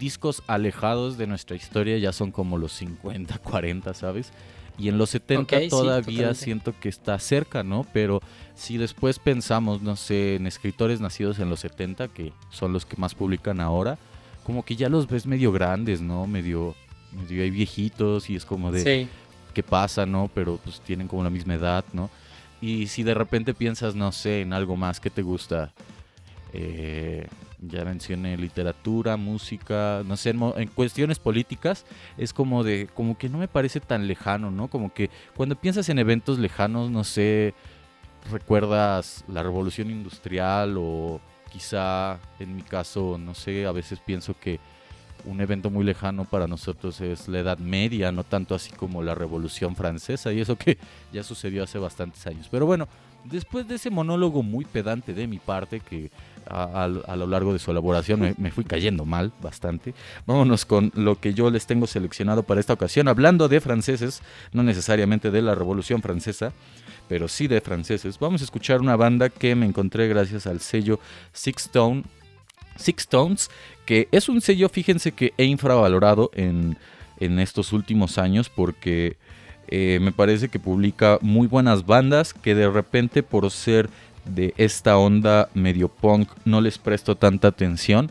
discos 0.00 0.42
alejados 0.48 1.16
de 1.16 1.28
nuestra 1.28 1.54
historia 1.54 1.96
ya 1.98 2.12
son 2.12 2.32
como 2.32 2.58
los 2.58 2.72
50, 2.72 3.38
40, 3.38 3.94
¿sabes? 3.94 4.32
Y 4.78 4.88
en 4.88 4.98
los 4.98 5.10
70 5.10 5.68
todavía 5.68 6.34
siento 6.34 6.74
que 6.78 6.88
está 6.88 7.18
cerca, 7.18 7.62
¿no? 7.62 7.86
Pero 7.92 8.20
si 8.54 8.78
después 8.78 9.18
pensamos, 9.18 9.82
no 9.82 9.96
sé, 9.96 10.36
en 10.36 10.46
escritores 10.46 11.00
nacidos 11.00 11.38
en 11.38 11.50
los 11.50 11.60
70, 11.60 12.08
que 12.08 12.32
son 12.50 12.72
los 12.72 12.86
que 12.86 12.96
más 12.96 13.14
publican 13.14 13.60
ahora, 13.60 13.98
como 14.44 14.64
que 14.64 14.76
ya 14.76 14.88
los 14.88 15.06
ves 15.06 15.26
medio 15.26 15.52
grandes, 15.52 16.00
¿no? 16.00 16.26
Medio, 16.26 16.74
medio 17.12 17.42
hay 17.42 17.50
viejitos 17.50 18.30
y 18.30 18.36
es 18.36 18.46
como 18.46 18.72
de 18.72 18.82
sí. 18.82 19.08
qué 19.52 19.62
pasa, 19.62 20.06
¿no? 20.06 20.30
Pero 20.34 20.58
pues 20.62 20.80
tienen 20.80 21.08
como 21.08 21.24
la 21.24 21.30
misma 21.30 21.54
edad, 21.54 21.84
¿no? 21.92 22.10
Y 22.60 22.86
si 22.88 23.02
de 23.02 23.14
repente 23.14 23.54
piensas, 23.54 23.94
no 23.94 24.12
sé, 24.12 24.42
en 24.42 24.52
algo 24.52 24.76
más 24.76 25.00
que 25.00 25.10
te 25.10 25.22
gusta, 25.22 25.72
eh, 26.52 27.26
ya 27.60 27.84
mencioné 27.84 28.36
literatura, 28.36 29.16
música, 29.16 30.02
no 30.06 30.16
sé, 30.16 30.30
en, 30.30 30.68
cuestiones 30.68 31.18
políticas, 31.18 31.84
es 32.16 32.32
como 32.32 32.64
de, 32.64 32.88
como 32.94 33.18
que 33.18 33.28
no 33.28 33.38
me 33.38 33.48
parece 33.48 33.80
tan 33.80 34.06
lejano, 34.06 34.50
¿no? 34.50 34.68
Como 34.68 34.92
que 34.92 35.10
cuando 35.36 35.56
piensas 35.56 35.88
en 35.88 35.98
eventos 35.98 36.38
lejanos, 36.38 36.90
no 36.90 37.04
sé, 37.04 37.54
recuerdas 38.30 39.24
la 39.28 39.42
revolución 39.42 39.90
industrial 39.90 40.76
o 40.78 41.20
quizá 41.52 42.18
en 42.38 42.56
mi 42.56 42.62
caso, 42.62 43.18
no 43.18 43.34
sé, 43.34 43.66
a 43.66 43.72
veces 43.72 44.00
pienso 44.00 44.34
que 44.38 44.60
un 45.24 45.40
evento 45.40 45.68
muy 45.68 45.84
lejano 45.84 46.24
para 46.24 46.46
nosotros 46.46 47.00
es 47.02 47.28
la 47.28 47.40
Edad 47.40 47.58
Media, 47.58 48.10
no 48.12 48.24
tanto 48.24 48.54
así 48.54 48.70
como 48.72 49.02
la 49.02 49.14
Revolución 49.14 49.76
Francesa 49.76 50.32
y 50.32 50.40
eso 50.40 50.56
que 50.56 50.78
ya 51.12 51.22
sucedió 51.22 51.62
hace 51.62 51.78
bastantes 51.78 52.26
años. 52.26 52.48
Pero 52.50 52.64
bueno, 52.64 52.88
después 53.24 53.68
de 53.68 53.74
ese 53.74 53.90
monólogo 53.90 54.42
muy 54.42 54.64
pedante 54.64 55.12
de 55.12 55.26
mi 55.26 55.38
parte, 55.38 55.80
que 55.80 56.10
a, 56.50 56.88
lo 56.88 57.26
largo 57.26 57.52
de 57.52 57.58
su 57.58 57.70
elaboración 57.70 58.34
me, 58.36 58.50
fui 58.50 58.64
cayendo 58.64 59.04
mal 59.04 59.32
bastante, 59.40 59.94
vámonos 60.26 60.64
con 60.64 60.92
lo 60.94 61.20
que 61.20 61.32
yo 61.32 61.50
les 61.50 61.66
tengo 61.66 61.86
seleccionado 61.86 62.42
para 62.42 62.60
esta 62.60 62.72
ocasión, 62.72 63.08
hablando 63.08 63.48
de 63.48 63.60
franceses, 63.60 64.22
no 64.52 64.62
necesariamente 64.62 65.30
de 65.30 65.42
la 65.42 65.54
Revolución 65.54 66.02
Francesa 66.02 66.52
pero 67.08 67.26
sí 67.26 67.48
de 67.48 67.60
franceses. 67.60 68.20
Vamos 68.20 68.40
a 68.40 68.44
escuchar 68.44 68.80
una 68.80 68.94
banda 68.94 69.30
que 69.30 69.56
me 69.56 69.66
encontré 69.66 70.06
gracias 70.06 70.46
al 70.46 70.60
sello 70.60 71.00
Six, 71.32 71.62
Stone, 71.66 72.04
que 73.84 74.08
es 74.12 74.28
un 74.28 74.40
sello, 74.40 74.68
fíjense 74.68 75.10
que 75.12 75.32
he 75.36 75.44
infravalorado 75.44 76.30
en, 76.34 76.76
estos 77.18 77.72
últimos 77.72 78.16
años 78.16 78.48
porque 78.48 79.16
eh, 79.68 79.98
me 80.00 80.12
parece 80.12 80.48
que 80.48 80.58
publica 80.58 81.18
muy 81.20 81.48
buenas 81.48 81.84
bandas 81.84 82.32
que 82.32 82.54
de 82.54 82.70
repente 82.70 83.22
por 83.22 83.50
ser 83.50 83.90
de 84.24 84.54
esta 84.56 84.96
onda 84.96 85.48
medio 85.54 85.88
punk 85.88 86.28
no 86.44 86.60
les 86.60 86.78
presto 86.78 87.16
tanta 87.16 87.48
atención. 87.48 88.10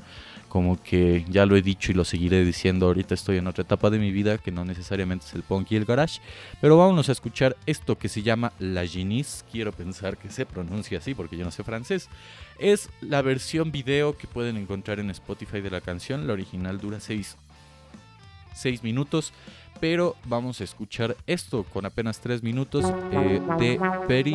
como 0.49 0.81
que 0.81 1.25
ya 1.29 1.45
lo 1.45 1.55
he 1.55 1.61
dicho 1.61 1.91
y 1.91 1.95
lo 1.95 2.03
seguiré 2.03 2.43
diciendo, 2.43 2.87
ahorita 2.87 3.13
estoy 3.13 3.37
en 3.37 3.47
otra 3.47 3.61
etapa 3.61 3.89
de 3.89 3.99
mi 3.99 4.11
vida 4.11 4.39
que 4.39 4.51
no 4.51 4.65
necesariamente 4.65 5.25
es 5.25 5.33
el 5.35 5.43
punk 5.43 5.71
y 5.71 5.75
el 5.77 5.85
garage, 5.85 6.19
pero 6.59 6.75
vámonos 6.75 7.07
a 7.07 7.11
escuchar 7.13 7.55
esto 7.67 7.97
que 7.97 8.09
se 8.09 8.23
llama 8.23 8.51
La 8.59 8.85
Genies, 8.85 9.45
quiero 9.51 9.71
pensar 9.71 10.17
que 10.17 10.29
se 10.29 10.45
pronuncia 10.45 10.97
así 10.97 11.13
porque 11.13 11.37
yo 11.37 11.45
no 11.45 11.51
sé 11.51 11.63
francés, 11.63 12.09
es 12.57 12.89
la 12.99 13.21
versión 13.21 13.71
video 13.71 14.17
que 14.17 14.27
pueden 14.27 14.57
encontrar 14.57 14.99
en 14.99 15.11
Spotify 15.11 15.61
de 15.61 15.69
la 15.69 15.81
canción, 15.81 16.27
la 16.27 16.33
original 16.33 16.79
dura 16.79 16.99
6 16.99 17.37
minutos, 18.81 19.31
pero 19.79 20.15
vamos 20.25 20.61
a 20.61 20.63
escuchar 20.63 21.15
esto 21.27 21.63
con 21.63 21.85
apenas 21.85 22.19
3 22.19 22.43
minutos 22.43 22.85
eh, 23.11 23.41
de 23.57 23.79
Perry. 24.07 24.31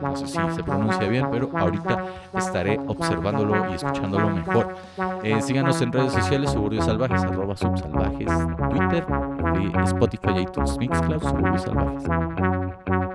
No 0.00 0.16
sé 0.16 0.26
si 0.26 0.38
se 0.54 0.62
pronuncia 0.62 1.08
bien, 1.08 1.28
pero 1.30 1.50
ahorita 1.54 2.06
estaré 2.36 2.78
observándolo 2.86 3.70
y 3.70 3.74
escuchándolo 3.74 4.30
mejor. 4.30 4.76
Eh, 5.22 5.40
síganos 5.42 5.80
en 5.80 5.92
redes 5.92 6.12
sociales, 6.12 6.52
Suburbios 6.52 6.84
Salvajes, 6.84 7.22
arroba 7.22 7.56
subsalvajes, 7.56 8.30
Twitter, 8.70 9.06
eh, 9.56 9.72
Spotify, 9.84 10.40
iTunes, 10.40 10.78
Mixcloud, 10.78 11.22
Suburbios 11.22 11.62
Salvajes. 11.62 13.13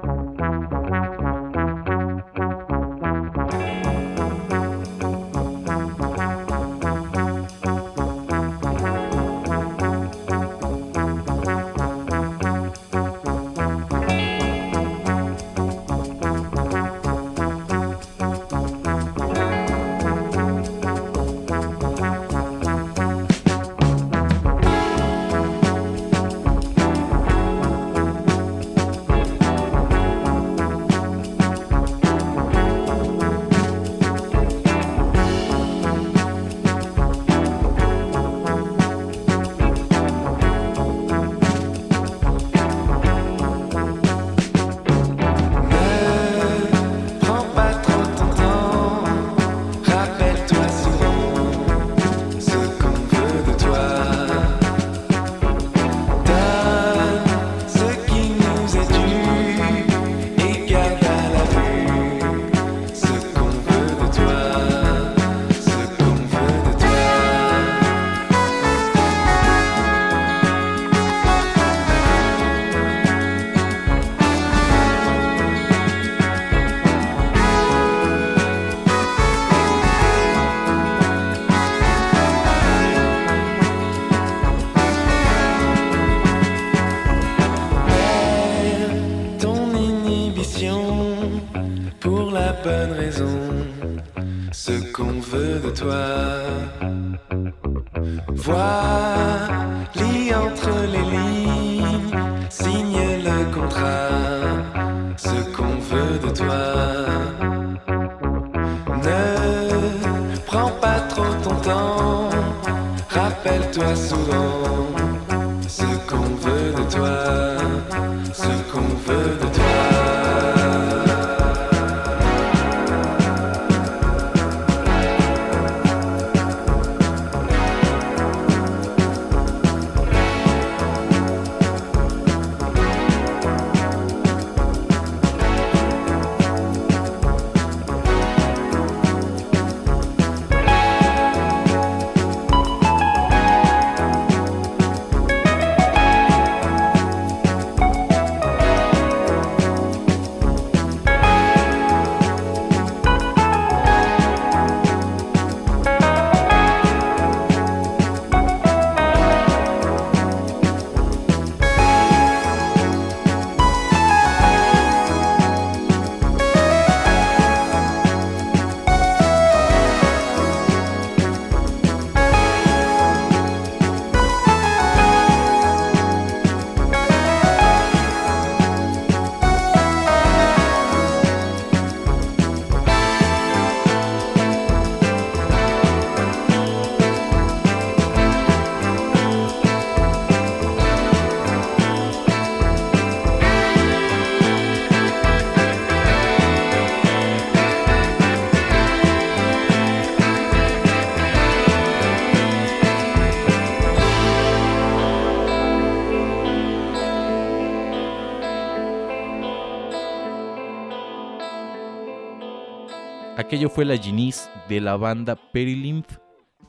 Aquello 213.60 213.76
fue 213.76 213.84
la 213.84 213.98
Genies 213.98 214.50
de 214.70 214.80
la 214.80 214.96
banda 214.96 215.36
Perilymph, 215.36 216.08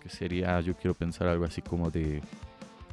que 0.03 0.09
sería, 0.09 0.61
yo 0.61 0.75
quiero 0.75 0.93
pensar 0.93 1.29
algo 1.29 1.45
así 1.45 1.63
como 1.63 1.89
de 1.89 2.21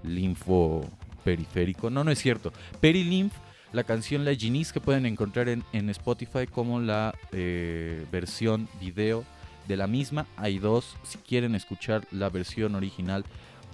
linfo 0.03 0.88
periférico. 1.23 1.89
No, 1.89 2.03
no 2.03 2.12
es 2.12 2.19
cierto. 2.19 2.53
Perilymph, 2.79 3.33
la 3.73 3.83
canción 3.86 4.23
La 4.23 4.36
Genies 4.36 4.71
que 4.71 4.79
pueden 4.79 5.07
encontrar 5.07 5.49
en, 5.49 5.89
Spotify 5.89 6.45
como 6.45 6.79
la 6.79 7.15
eh, 7.31 8.05
versión 8.12 8.69
video 8.79 9.23
de 9.67 9.77
la 9.77 9.88
misma. 9.88 10.27
Hay 10.38 10.60
dos. 10.60 10.95
Si 11.01 11.17
quieren 11.17 11.55
escuchar 11.55 12.05
la 12.12 12.29
versión 12.29 12.75
original, 12.75 13.25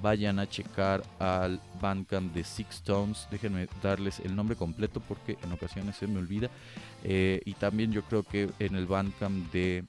vayan 0.02 0.40
a 0.40 0.48
checar 0.48 1.04
al 1.20 1.60
Bandcamp 1.82 2.34
de 2.34 2.46
Six 2.46 2.84
Tones. 2.84 3.28
Déjenme 3.30 3.68
darles 3.82 4.22
el 4.22 4.38
nombre 4.38 4.56
completo 4.56 5.02
porque 5.02 5.38
en 5.44 5.52
ocasiones 5.52 5.98
se 5.98 6.08
me 6.08 6.20
olvida. 6.20 6.50
Eh, 7.04 7.42
y 7.44 7.56
también 7.56 7.92
yo 7.92 8.04
creo 8.04 8.24
que 8.24 8.50
en 8.60 8.76
el 8.76 8.86
Bandcamp 8.86 9.52
de 9.52 9.84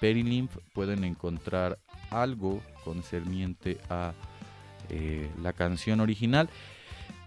Perilymph 0.00 0.56
pueden 0.72 1.04
encontrar 1.04 1.78
algo 2.10 2.60
concerniente 2.84 3.78
a 3.88 4.12
eh, 4.88 5.28
la 5.42 5.52
canción 5.52 6.00
original. 6.00 6.48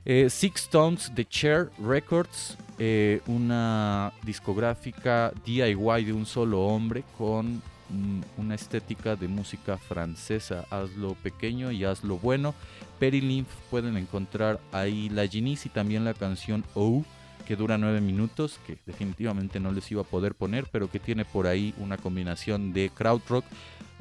Eh, 0.06 0.30
Six 0.30 0.70
Tones 0.70 1.14
de 1.14 1.28
Chair 1.28 1.70
Records, 1.78 2.58
eh, 2.78 3.22
una 3.28 4.14
discográfica 4.24 5.34
DIY 5.46 6.06
de 6.06 6.14
un 6.14 6.26
solo 6.26 6.62
hombre 6.62 7.04
con 7.18 7.62
mm, 7.90 8.22
una 8.38 8.56
estética 8.56 9.16
de 9.16 9.28
música 9.28 9.78
francesa. 9.78 10.66
Hazlo 10.70 11.16
pequeño 11.16 11.72
y 11.72 11.84
hazlo 11.84 12.18
bueno. 12.18 12.56
Perilymph 12.98 13.54
pueden 13.70 13.98
encontrar 13.98 14.60
ahí 14.72 15.10
la 15.10 15.28
Ginis 15.28 15.66
y 15.66 15.70
también 15.70 16.06
la 16.06 16.14
canción 16.14 16.64
Oh 16.76 17.04
que 17.50 17.56
dura 17.56 17.80
nueve 17.80 18.00
minutos, 18.00 18.60
que 18.68 18.78
definitivamente 18.86 19.60
no 19.60 19.72
les 19.72 19.90
iba 19.92 20.04
a 20.04 20.06
poder 20.06 20.36
poner, 20.36 20.68
pero 20.72 20.88
que 20.88 21.00
tiene 21.00 21.26
por 21.26 21.48
ahí 21.48 21.74
una 21.80 21.98
combinación 21.98 22.74
de 22.74 22.92
krautrock, 22.94 23.44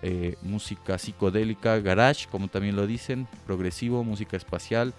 eh, 0.02 0.36
música 0.42 0.98
psicodélica, 0.98 1.78
garage, 1.78 2.26
como 2.30 2.48
también 2.48 2.76
lo 2.76 2.86
dicen, 2.86 3.26
progresivo, 3.46 4.04
música 4.04 4.36
espacial 4.36 4.92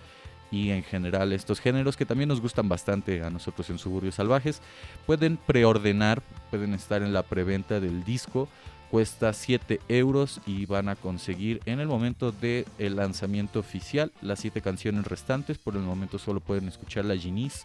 y 0.50 0.72
en 0.72 0.82
general 0.82 1.32
estos 1.32 1.60
géneros 1.60 1.96
que 1.96 2.08
también 2.08 2.28
nos 2.28 2.42
gustan 2.42 2.68
bastante 2.68 3.22
a 3.22 3.30
nosotros 3.30 3.70
en 3.70 3.78
Suburbios 3.78 4.16
Salvajes. 4.16 4.64
Pueden 5.06 5.38
preordenar, 5.38 6.24
pueden 6.50 6.74
estar 6.74 7.04
en 7.04 7.14
la 7.14 7.22
preventa 7.22 7.80
del 7.80 8.04
disco 8.04 8.50
cuesta 8.90 9.34
7 9.34 9.80
euros 9.88 10.42
y 10.46 10.66
van 10.66 10.90
a 10.90 10.96
conseguir 10.96 11.62
en 11.66 11.80
el 11.80 11.88
momento 11.88 12.32
del 12.32 12.66
el 12.78 12.96
lanzamiento 12.96 13.60
oficial 13.60 14.12
las 14.22 14.40
7 14.40 14.62
canciones 14.62 15.06
restantes. 15.06 15.58
Por 15.58 15.76
el 15.76 15.82
momento 15.82 16.18
solo 16.18 16.40
pueden 16.40 16.68
escuchar 16.68 17.06
la 17.06 17.16
Ginis 17.16 17.64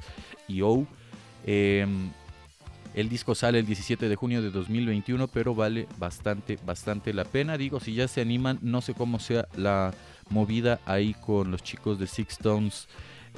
y 0.49 0.61
O. 0.63 0.87
Em, 1.47 2.11
el 2.95 3.09
disco 3.09 3.35
sale 3.35 3.59
el 3.59 3.67
17 3.67 4.09
de 4.09 4.17
junio 4.17 4.41
de 4.41 4.51
2021, 4.51 5.27
pero 5.27 5.55
vale 5.55 5.89
bastante, 5.99 6.59
bastante 6.65 7.13
la 7.13 7.25
pena. 7.25 7.59
Digo, 7.59 7.81
si 7.81 7.95
ya 7.95 8.07
se 8.07 8.21
animan, 8.21 8.59
no 8.63 8.81
sé 8.81 8.95
cómo 8.95 9.19
sea 9.19 9.49
la 9.57 9.93
movida 10.31 10.81
ahí 10.87 11.15
con 11.15 11.51
los 11.51 11.63
chicos 11.63 11.99
de 11.99 12.07
Six 12.07 12.35
Stones, 12.35 12.87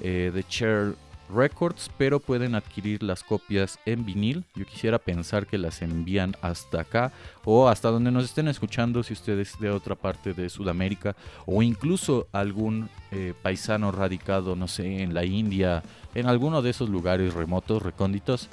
eh, 0.03 0.31
de 0.35 0.45
Cher 0.45 0.95
Records, 1.29 1.91
pero 1.99 2.21
pueden 2.21 2.55
adquirir 2.55 3.03
las 3.03 3.23
copias 3.23 3.79
en 3.87 4.05
vinil. 4.05 4.45
Yo 4.55 4.65
quisiera 4.65 4.99
pensar 4.99 5.47
que 5.47 5.59
las 5.59 5.83
envían 5.83 6.37
hasta 6.41 6.83
acá 6.83 7.13
o 7.45 7.69
hasta 7.69 7.91
donde 7.91 8.11
nos 8.11 8.25
estén 8.25 8.49
escuchando, 8.49 9.03
si 9.03 9.13
ustedes 9.13 9.59
de 9.59 9.71
otra 9.71 9.95
parte 9.95 10.33
de 10.35 10.49
Sudamérica 10.49 11.17
o 11.47 11.63
incluso 11.63 12.29
algún 12.33 12.89
eh, 13.11 13.35
paisano 13.43 13.93
radicado, 13.93 14.57
no 14.57 14.69
sé, 14.69 15.03
en 15.03 15.15
la 15.15 15.25
India, 15.25 15.83
en 16.15 16.27
alguno 16.27 16.63
de 16.63 16.71
esos 16.71 16.89
lugares 16.89 17.35
remotos, 17.35 17.83
recónditos. 17.83 18.49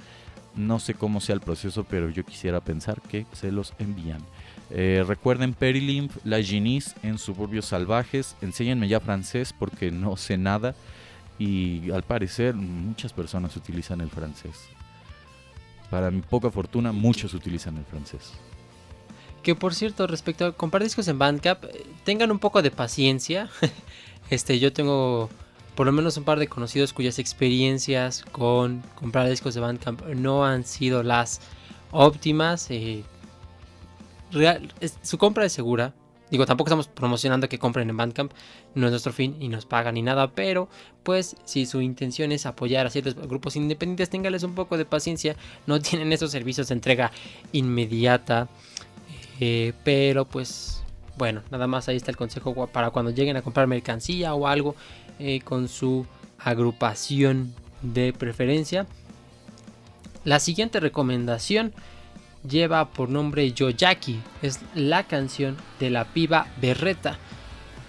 No 0.56 0.80
sé 0.80 0.94
cómo 0.94 1.20
sea 1.20 1.34
el 1.34 1.42
proceso, 1.42 1.84
pero 1.84 2.10
yo 2.10 2.24
quisiera 2.24 2.60
pensar 2.60 3.02
que 3.02 3.26
se 3.34 3.52
los 3.52 3.74
envían. 3.80 4.22
Eh, 4.70 5.04
recuerden 5.08 5.54
Perilymph, 5.54 6.16
La 6.24 6.42
Ginis 6.42 6.96
en 7.04 7.18
Suburbios 7.18 7.66
Salvajes. 7.66 8.36
Enséñenme 8.42 8.88
ya 8.88 9.00
francés 9.00 9.54
porque 9.58 9.92
no 9.92 10.16
sé 10.16 10.38
nada 10.38 10.76
y 11.40 11.92
al 11.92 12.04
parecer 12.04 12.56
muchas 12.56 13.14
personas 13.14 13.56
utilizan 13.56 14.02
el 14.02 14.10
francés. 14.10 14.68
Para 15.90 16.10
mi 16.12 16.22
poca 16.22 16.50
fortuna, 16.50 16.92
muchos 16.92 17.34
utilizan 17.34 17.78
el 17.78 17.86
francés. 17.86 18.34
Que 19.44 19.56
por 19.56 19.76
cierto, 19.76 20.08
respecto 20.08 20.46
a 20.46 20.52
comprar 20.54 20.84
discos 20.84 21.08
en 21.08 21.20
Bandcamp, 21.20 21.66
eh, 21.66 21.86
tengan 22.04 22.32
un 22.32 22.40
poco 22.40 22.62
de 22.62 22.72
paciencia. 22.72 23.50
este, 24.30 24.60
yo 24.60 24.72
tengo 24.72 25.30
por 25.76 25.86
lo 25.86 25.92
menos 25.92 26.18
un 26.18 26.24
par 26.24 26.40
de 26.40 26.48
conocidos 26.48 26.94
cuyas 26.94 27.20
experiencias 27.20 28.24
con 28.32 28.84
comprar 28.96 29.30
discos 29.30 29.54
de 29.56 29.62
Bandcamp 29.62 30.02
no 30.16 30.46
han 30.46 30.66
sido 30.66 31.04
las 31.04 31.42
óptimas. 31.92 32.70
Eh, 32.72 33.04
real, 34.32 34.74
su 35.02 35.18
compra 35.18 35.46
es 35.46 35.54
segura, 35.54 35.94
Digo, 36.34 36.48
tampoco 36.48 36.70
estamos 36.70 36.88
promocionando 36.88 37.48
que 37.48 37.60
compren 37.60 37.92
en 37.92 37.96
Bandcamp, 37.96 38.32
no 38.74 38.88
es 38.88 38.92
nuestro 38.92 39.14
fin 39.14 39.38
y 39.40 39.50
nos 39.50 39.68
pagan 39.68 39.94
ni 39.94 40.02
nada, 40.02 40.32
pero 40.32 40.68
pues 41.04 41.36
si 41.46 41.68
su 41.68 41.80
intención 41.80 42.32
es 42.32 42.48
apoyar 42.48 42.88
a 42.88 42.90
ciertos 42.90 43.14
grupos 43.16 43.56
independientes, 43.56 44.10
téngales 44.10 44.42
un 44.42 44.56
poco 44.56 44.76
de 44.76 44.86
paciencia, 44.86 45.36
no 45.68 45.80
tienen 45.80 46.12
esos 46.12 46.32
servicios 46.32 46.70
de 46.70 46.74
entrega 46.74 47.12
inmediata, 47.52 48.50
eh, 49.40 49.74
pero 49.84 50.26
pues 50.26 50.82
bueno, 51.20 51.44
nada 51.52 51.68
más 51.68 51.88
ahí 51.88 51.98
está 51.98 52.10
el 52.10 52.18
consejo 52.18 52.66
para 52.66 52.90
cuando 52.90 53.12
lleguen 53.12 53.38
a 53.38 53.44
comprar 53.44 53.68
mercancía 53.68 54.34
o 54.34 54.48
algo 54.48 54.76
eh, 55.20 55.40
con 55.42 55.68
su 55.68 56.08
agrupación 56.40 57.54
de 57.84 58.12
preferencia. 58.12 58.88
La 60.24 60.40
siguiente 60.40 60.80
recomendación 60.80 61.74
lleva 62.48 62.90
por 62.90 63.10
nombre 63.10 63.52
Yoyaki. 63.52 64.20
Es 64.42 64.60
la 64.76 65.04
canción 65.04 65.58
de 65.80 65.90
la 65.90 66.06
piba 66.06 66.48
Berreta. 66.62 67.18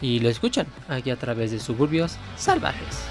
Y 0.00 0.20
lo 0.20 0.28
escuchan 0.28 0.66
aquí 0.88 1.10
a 1.10 1.16
través 1.16 1.50
de 1.50 1.58
suburbios 1.58 2.16
salvajes. 2.36 3.06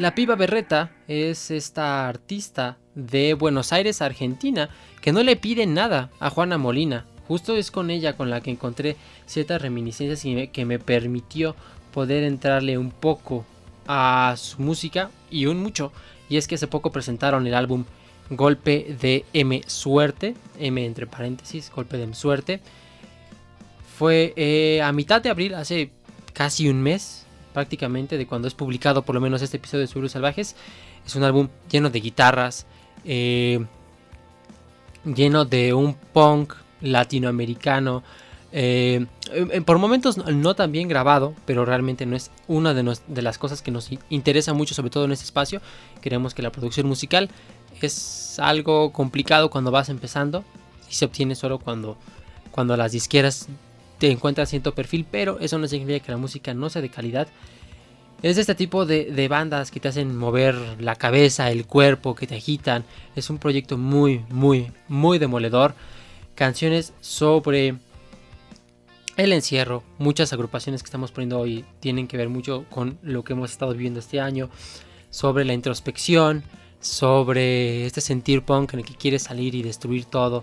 La 0.00 0.14
piba 0.14 0.34
Berreta 0.34 0.92
es 1.08 1.50
esta 1.50 2.08
artista 2.08 2.78
de 2.94 3.34
Buenos 3.34 3.70
Aires, 3.70 4.00
Argentina, 4.00 4.70
que 5.02 5.12
no 5.12 5.22
le 5.22 5.36
pide 5.36 5.66
nada 5.66 6.08
a 6.20 6.30
Juana 6.30 6.56
Molina. 6.56 7.04
Justo 7.28 7.54
es 7.54 7.70
con 7.70 7.90
ella 7.90 8.16
con 8.16 8.30
la 8.30 8.40
que 8.40 8.50
encontré 8.50 8.96
ciertas 9.26 9.60
reminiscencias 9.60 10.24
y 10.24 10.48
que 10.48 10.64
me 10.64 10.78
permitió 10.78 11.54
poder 11.92 12.24
entrarle 12.24 12.78
un 12.78 12.92
poco 12.92 13.44
a 13.86 14.36
su 14.38 14.62
música 14.62 15.10
y 15.30 15.44
un 15.44 15.62
mucho. 15.62 15.92
Y 16.30 16.38
es 16.38 16.48
que 16.48 16.54
hace 16.54 16.66
poco 16.66 16.90
presentaron 16.90 17.46
el 17.46 17.52
álbum 17.52 17.84
Golpe 18.30 18.96
de 18.98 19.26
M 19.34 19.60
Suerte, 19.66 20.34
M 20.58 20.82
entre 20.82 21.06
paréntesis, 21.08 21.70
Golpe 21.70 21.98
de 21.98 22.04
M 22.04 22.14
Suerte. 22.14 22.60
Fue 23.98 24.32
eh, 24.36 24.80
a 24.80 24.92
mitad 24.92 25.20
de 25.20 25.28
abril, 25.28 25.52
hace 25.56 25.90
casi 26.32 26.70
un 26.70 26.80
mes 26.80 27.26
prácticamente 27.52 28.18
de 28.18 28.26
cuando 28.26 28.48
es 28.48 28.54
publicado 28.54 29.02
por 29.02 29.14
lo 29.14 29.20
menos 29.20 29.42
este 29.42 29.56
episodio 29.56 29.82
de 29.82 29.86
Suburbios 29.86 30.12
Salvajes. 30.12 30.56
Es 31.06 31.16
un 31.16 31.24
álbum 31.24 31.48
lleno 31.70 31.90
de 31.90 32.00
guitarras, 32.00 32.66
eh, 33.04 33.64
lleno 35.04 35.44
de 35.44 35.74
un 35.74 35.94
punk 35.94 36.54
latinoamericano. 36.80 38.02
Eh, 38.52 39.06
por 39.64 39.78
momentos 39.78 40.16
no 40.18 40.54
tan 40.54 40.72
bien 40.72 40.88
grabado, 40.88 41.34
pero 41.46 41.64
realmente 41.64 42.04
no 42.04 42.16
es 42.16 42.30
una 42.48 42.74
de, 42.74 42.98
de, 43.06 43.22
las 43.22 43.38
cosas 43.38 43.62
que 43.62 43.70
nos 43.70 43.90
interesa 44.08 44.54
mucho, 44.54 44.74
sobre 44.74 44.90
todo 44.90 45.04
en 45.04 45.12
este 45.12 45.24
espacio. 45.24 45.60
Queremos 46.00 46.34
que 46.34 46.42
la 46.42 46.50
producción 46.50 46.88
musical 46.88 47.30
es 47.80 48.38
algo 48.38 48.92
complicado 48.92 49.50
cuando 49.50 49.70
vas 49.70 49.88
empezando 49.88 50.44
y 50.90 50.94
se 50.94 51.04
obtiene 51.04 51.34
solo 51.34 51.58
cuando, 51.58 51.96
cuando 52.50 52.76
las 52.76 52.92
disqueras 52.92 53.48
te 54.00 54.10
encuentras 54.10 54.48
cierto 54.48 54.74
perfil, 54.74 55.06
pero 55.08 55.38
eso 55.40 55.58
no 55.58 55.68
significa 55.68 56.02
que 56.02 56.10
la 56.10 56.16
música 56.16 56.54
no 56.54 56.70
sea 56.70 56.80
de 56.80 56.88
calidad. 56.88 57.28
Es 58.22 58.36
de 58.36 58.40
este 58.40 58.54
tipo 58.54 58.86
de, 58.86 59.28
bandas 59.28 59.70
que 59.70 59.78
te 59.78 59.88
hacen 59.88 60.16
mover 60.16 60.56
la 60.80 60.96
cabeza, 60.96 61.50
el 61.50 61.66
cuerpo, 61.66 62.14
que 62.14 62.26
te 62.26 62.34
agitan. 62.34 62.84
Es 63.14 63.28
un 63.28 63.36
proyecto 63.36 63.76
muy, 63.76 64.24
muy, 64.30 64.72
muy 64.88 65.18
demoledor. 65.18 65.74
Canciones 66.34 66.94
sobre 67.02 67.74
el 69.18 69.32
encierro. 69.34 69.82
Muchas 69.98 70.32
agrupaciones 70.32 70.82
que 70.82 70.86
estamos 70.86 71.12
poniendo 71.12 71.38
hoy 71.38 71.66
tienen 71.80 72.08
que 72.08 72.16
ver 72.16 72.30
mucho 72.30 72.64
con 72.70 72.98
lo 73.02 73.22
que 73.22 73.34
hemos 73.34 73.50
estado 73.50 73.72
viviendo 73.72 74.00
este 74.00 74.18
año. 74.18 74.48
Sobre 75.10 75.44
la 75.44 75.52
introspección, 75.52 76.42
sobre 76.80 77.84
este 77.84 78.00
sentir 78.00 78.42
punk 78.42 78.72
en 78.72 78.80
el 78.80 78.86
que 78.86 78.94
quieres 78.94 79.24
salir 79.24 79.54
y 79.54 79.62
destruir 79.62 80.06
todo 80.06 80.42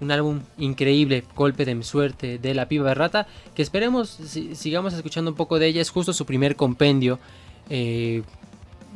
un 0.00 0.10
álbum 0.10 0.40
increíble, 0.58 1.24
Golpe 1.36 1.64
de 1.64 1.74
mi 1.74 1.84
suerte, 1.84 2.38
de 2.38 2.54
la 2.54 2.66
piba 2.66 2.94
rata, 2.94 3.26
que 3.54 3.62
esperemos 3.62 4.08
sigamos 4.54 4.94
escuchando 4.94 5.30
un 5.30 5.36
poco 5.36 5.58
de 5.58 5.66
ella, 5.66 5.80
es 5.80 5.90
justo 5.90 6.12
su 6.12 6.26
primer 6.26 6.56
compendio. 6.56 7.18
Eh, 7.68 8.22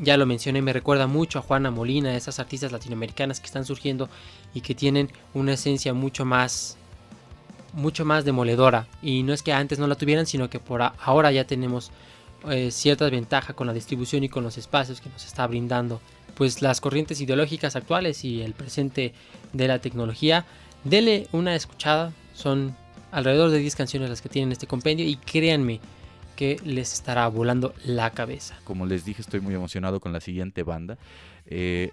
ya 0.03 0.17
lo 0.17 0.27
mencioné, 0.27 0.61
me 0.61 0.73
recuerda 0.73 1.07
mucho 1.07 1.39
a 1.39 1.43
Juana 1.43 1.71
Molina, 1.71 2.17
esas 2.17 2.41
artistas 2.41 2.73
latinoamericanas 2.73 3.39
que 3.39 3.47
están 3.47 3.65
surgiendo 3.65 4.09
y 4.53 4.61
que 4.61 4.75
tienen 4.75 5.11
una 5.35 5.53
esencia 5.53 5.95
mucho 5.95 6.25
más 6.25 6.77
mucho 7.75 8.05
más 8.05 8.25
demoledora. 8.25 8.87
Y 9.03 9.25
no 9.25 9.33
es 9.33 9.43
que 9.43 9.53
antes 9.53 9.79
no 9.79 9.87
la 9.87 9.97
tuvieran 9.97 10.27
sino 10.27 10.49
que 10.49 10.61
por 10.61 10.81
ahora 10.83 11.33
ya 11.33 11.45
tenemos 11.45 11.91
eh, 12.49 12.71
cierta 12.71 13.09
ventaja 13.09 13.55
con 13.55 13.67
la 13.67 13.73
distribución 13.73 14.25
y 14.25 14.29
con 14.29 14.45
los 14.45 14.59
espacios 14.59 15.01
que 15.01 15.09
nos 15.09 15.25
está 15.25 15.47
brindando 15.47 16.01
pues 16.35 16.63
las 16.63 16.81
corrientes 16.81 17.21
ideológicas 17.21 17.77
actuales 17.77 18.25
y 18.25 18.43
el 18.43 18.55
presente 18.55 19.15
de 19.53 19.69
la 19.69 19.79
tecnología 19.79 20.45
Dele 20.85 21.29
una 21.33 21.55
escuchada, 21.55 22.13
son 22.35 22.77
alrededor 23.11 23.51
de 23.51 23.59
10 23.59 23.75
canciones 23.77 24.11
las 24.11 24.21
que 24.21 24.29
tienen 24.29 24.53
este 24.53 24.67
compendio 24.67 25.07
y 25.07 25.17
créanme 25.17 25.81
que 26.37 26.61
les 26.65 26.93
estará 26.93 27.27
volando 27.29 27.75
la 27.85 28.11
cabeza. 28.11 28.59
Como 28.65 28.87
les 28.87 29.05
dije, 29.05 29.23
estoy 29.23 29.41
muy 29.41 29.55
emocionado 29.55 30.01
con 30.01 30.13
la 30.13 30.21
siguiente 30.21 30.63
banda. 30.63 30.99
Eh, 31.47 31.91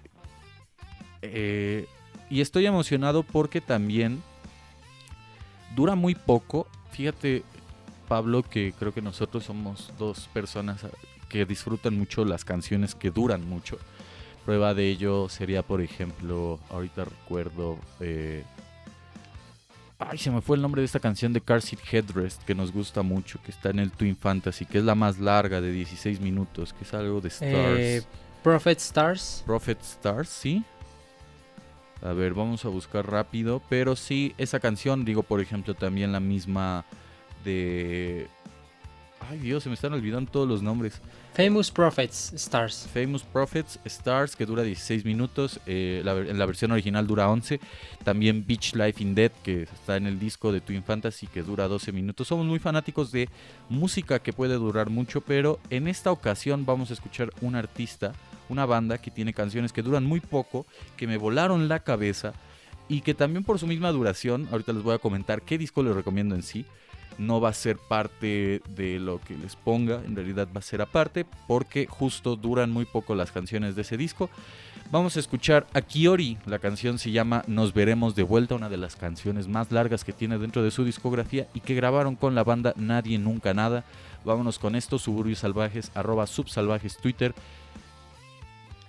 eh, 1.22 1.86
y 2.28 2.40
estoy 2.40 2.66
emocionado 2.66 3.22
porque 3.22 3.60
también 3.60 4.22
dura 5.74 5.94
muy 5.94 6.14
poco. 6.14 6.66
Fíjate, 6.90 7.44
Pablo, 8.08 8.42
que 8.42 8.74
creo 8.78 8.92
que 8.92 9.00
nosotros 9.00 9.44
somos 9.44 9.92
dos 9.98 10.28
personas 10.32 10.84
que 11.28 11.46
disfrutan 11.46 11.96
mucho 11.96 12.24
las 12.24 12.44
canciones 12.44 12.94
que 12.94 13.10
duran 13.10 13.48
mucho. 13.48 13.78
Prueba 14.44 14.74
de 14.74 14.88
ello 14.88 15.28
sería, 15.28 15.62
por 15.62 15.80
ejemplo, 15.80 16.58
ahorita 16.70 17.04
recuerdo 17.04 17.78
eh, 18.00 18.44
Ay, 20.10 20.18
se 20.18 20.30
me 20.30 20.40
fue 20.40 20.56
el 20.56 20.62
nombre 20.62 20.80
de 20.80 20.86
esta 20.86 21.00
canción 21.00 21.32
de 21.32 21.40
Car 21.40 21.62
Seat 21.62 21.80
Headrest 21.90 22.42
que 22.42 22.54
nos 22.54 22.72
gusta 22.72 23.02
mucho, 23.02 23.40
que 23.42 23.50
está 23.50 23.70
en 23.70 23.78
el 23.78 23.90
Twin 23.90 24.16
Fantasy, 24.16 24.66
que 24.66 24.78
es 24.78 24.84
la 24.84 24.94
más 24.94 25.18
larga 25.18 25.60
de 25.60 25.72
16 25.72 26.20
minutos, 26.20 26.72
que 26.72 26.84
es 26.84 26.94
algo 26.94 27.20
de 27.20 27.28
Stars. 27.28 27.52
Eh, 27.52 28.02
Prophet 28.42 28.78
Stars. 28.78 29.42
Prophet 29.46 29.80
Stars, 29.80 30.28
sí. 30.28 30.64
A 32.02 32.12
ver, 32.12 32.34
vamos 32.34 32.64
a 32.64 32.68
buscar 32.68 33.08
rápido. 33.08 33.62
Pero 33.68 33.94
sí, 33.94 34.34
esa 34.38 34.58
canción, 34.58 35.04
digo, 35.04 35.22
por 35.22 35.40
ejemplo, 35.40 35.74
también 35.74 36.12
la 36.12 36.20
misma 36.20 36.84
de 37.44 38.28
Ay 39.30 39.38
Dios, 39.38 39.62
se 39.62 39.68
me 39.68 39.74
están 39.74 39.92
olvidando 39.92 40.30
todos 40.30 40.48
los 40.48 40.62
nombres. 40.62 41.00
Famous 41.34 41.70
Prophets 41.70 42.34
Stars. 42.34 42.86
Famous 42.92 43.22
Prophets 43.22 43.80
Stars, 43.86 44.36
que 44.36 44.44
dura 44.44 44.62
16 44.62 45.06
minutos. 45.06 45.60
Eh, 45.66 46.02
en 46.04 46.38
la 46.38 46.44
versión 46.44 46.72
original 46.72 47.06
dura 47.06 47.30
11. 47.30 47.58
También 48.04 48.44
Beach 48.46 48.74
Life 48.74 49.02
in 49.02 49.14
Dead, 49.14 49.32
que 49.42 49.62
está 49.62 49.96
en 49.96 50.06
el 50.06 50.18
disco 50.18 50.52
de 50.52 50.60
Twin 50.60 50.84
Fantasy, 50.84 51.26
que 51.26 51.42
dura 51.42 51.68
12 51.68 51.90
minutos. 51.90 52.28
Somos 52.28 52.44
muy 52.44 52.58
fanáticos 52.58 53.12
de 53.12 53.30
música 53.70 54.18
que 54.18 54.34
puede 54.34 54.56
durar 54.56 54.90
mucho, 54.90 55.22
pero 55.22 55.58
en 55.70 55.88
esta 55.88 56.12
ocasión 56.12 56.66
vamos 56.66 56.90
a 56.90 56.94
escuchar 56.94 57.30
un 57.40 57.54
artista, 57.54 58.12
una 58.50 58.66
banda 58.66 58.98
que 58.98 59.10
tiene 59.10 59.32
canciones 59.32 59.72
que 59.72 59.80
duran 59.80 60.04
muy 60.04 60.20
poco, 60.20 60.66
que 60.98 61.06
me 61.06 61.16
volaron 61.16 61.66
la 61.66 61.80
cabeza 61.80 62.34
y 62.90 63.00
que 63.00 63.14
también 63.14 63.42
por 63.42 63.58
su 63.58 63.66
misma 63.66 63.90
duración, 63.90 64.48
ahorita 64.52 64.74
les 64.74 64.82
voy 64.82 64.94
a 64.94 64.98
comentar 64.98 65.40
qué 65.40 65.56
disco 65.56 65.82
les 65.82 65.94
recomiendo 65.94 66.34
en 66.34 66.42
sí 66.42 66.66
no 67.18 67.40
va 67.40 67.50
a 67.50 67.54
ser 67.54 67.76
parte 67.76 68.62
de 68.68 68.98
lo 68.98 69.20
que 69.20 69.36
les 69.36 69.56
ponga, 69.56 70.02
en 70.04 70.16
realidad 70.16 70.48
va 70.54 70.58
a 70.60 70.62
ser 70.62 70.82
aparte, 70.82 71.26
porque 71.46 71.86
justo 71.86 72.36
duran 72.36 72.70
muy 72.70 72.84
poco 72.84 73.14
las 73.14 73.32
canciones 73.32 73.76
de 73.76 73.82
ese 73.82 73.96
disco. 73.96 74.30
Vamos 74.90 75.16
a 75.16 75.20
escuchar 75.20 75.66
a 75.72 75.80
Kiori, 75.80 76.36
la 76.44 76.58
canción 76.58 76.98
se 76.98 77.10
llama 77.10 77.44
Nos 77.46 77.72
veremos 77.72 78.14
de 78.14 78.24
vuelta, 78.24 78.54
una 78.54 78.68
de 78.68 78.76
las 78.76 78.96
canciones 78.96 79.48
más 79.48 79.72
largas 79.72 80.04
que 80.04 80.12
tiene 80.12 80.38
dentro 80.38 80.62
de 80.62 80.70
su 80.70 80.84
discografía 80.84 81.48
y 81.54 81.60
que 81.60 81.74
grabaron 81.74 82.14
con 82.14 82.34
la 82.34 82.44
banda 82.44 82.74
Nadie 82.76 83.18
Nunca 83.18 83.54
Nada. 83.54 83.84
Vámonos 84.24 84.58
con 84.58 84.76
esto, 84.76 84.98
Suburbios 84.98 85.38
Salvajes, 85.38 85.90
arroba 85.94 86.26
subsalvajes 86.26 86.98
Twitter, 86.98 87.34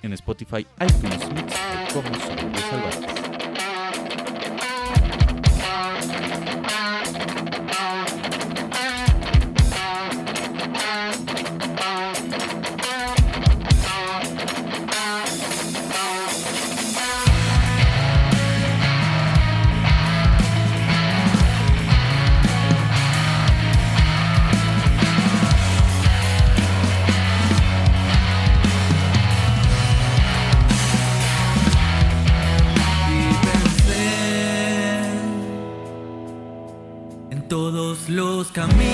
en 0.01 0.11
Spotify, 0.13 0.67
iTunes, 0.81 1.23
como 1.93 2.13
Suburbios 2.15 2.61
Salvajes. 2.69 3.22
Caminos. 38.53 38.92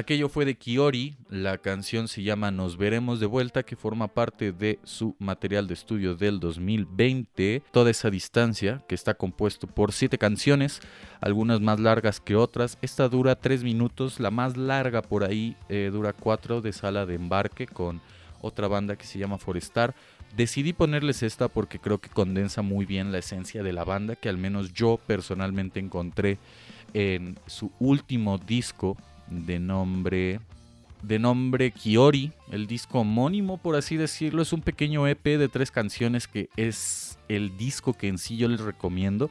Aquello 0.00 0.30
fue 0.30 0.46
de 0.46 0.54
Kiori, 0.54 1.14
la 1.28 1.58
canción 1.58 2.08
se 2.08 2.22
llama 2.22 2.50
Nos 2.50 2.78
veremos 2.78 3.20
de 3.20 3.26
vuelta, 3.26 3.64
que 3.64 3.76
forma 3.76 4.08
parte 4.08 4.50
de 4.50 4.78
su 4.82 5.14
material 5.18 5.66
de 5.66 5.74
estudio 5.74 6.14
del 6.14 6.40
2020. 6.40 7.62
Toda 7.70 7.90
esa 7.90 8.08
distancia, 8.08 8.82
que 8.88 8.94
está 8.94 9.12
compuesto 9.12 9.66
por 9.66 9.92
siete 9.92 10.16
canciones, 10.16 10.80
algunas 11.20 11.60
más 11.60 11.80
largas 11.80 12.18
que 12.18 12.34
otras. 12.34 12.78
Esta 12.80 13.10
dura 13.10 13.36
tres 13.36 13.62
minutos, 13.62 14.20
la 14.20 14.30
más 14.30 14.56
larga 14.56 15.02
por 15.02 15.22
ahí 15.22 15.54
eh, 15.68 15.90
dura 15.92 16.14
cuatro 16.14 16.62
de 16.62 16.72
sala 16.72 17.04
de 17.04 17.16
embarque 17.16 17.66
con 17.66 18.00
otra 18.40 18.68
banda 18.68 18.96
que 18.96 19.04
se 19.04 19.18
llama 19.18 19.36
Forestar. 19.36 19.94
Decidí 20.34 20.72
ponerles 20.72 21.22
esta 21.22 21.48
porque 21.48 21.78
creo 21.78 21.98
que 21.98 22.08
condensa 22.08 22.62
muy 22.62 22.86
bien 22.86 23.12
la 23.12 23.18
esencia 23.18 23.62
de 23.62 23.74
la 23.74 23.84
banda 23.84 24.16
que 24.16 24.30
al 24.30 24.38
menos 24.38 24.72
yo 24.72 24.98
personalmente 25.06 25.78
encontré 25.78 26.38
en 26.94 27.38
su 27.46 27.70
último 27.78 28.38
disco 28.38 28.96
de 29.30 29.58
nombre 29.58 30.40
de 31.02 31.18
nombre 31.18 31.70
Kiori, 31.70 32.30
el 32.50 32.66
disco 32.66 33.00
homónimo 33.00 33.56
por 33.56 33.74
así 33.74 33.96
decirlo, 33.96 34.42
es 34.42 34.52
un 34.52 34.60
pequeño 34.60 35.06
EP 35.06 35.24
de 35.24 35.48
tres 35.48 35.70
canciones 35.70 36.28
que 36.28 36.50
es 36.56 37.18
el 37.28 37.56
disco 37.56 37.94
que 37.94 38.08
en 38.08 38.18
sí 38.18 38.36
yo 38.36 38.48
les 38.48 38.60
recomiendo. 38.60 39.30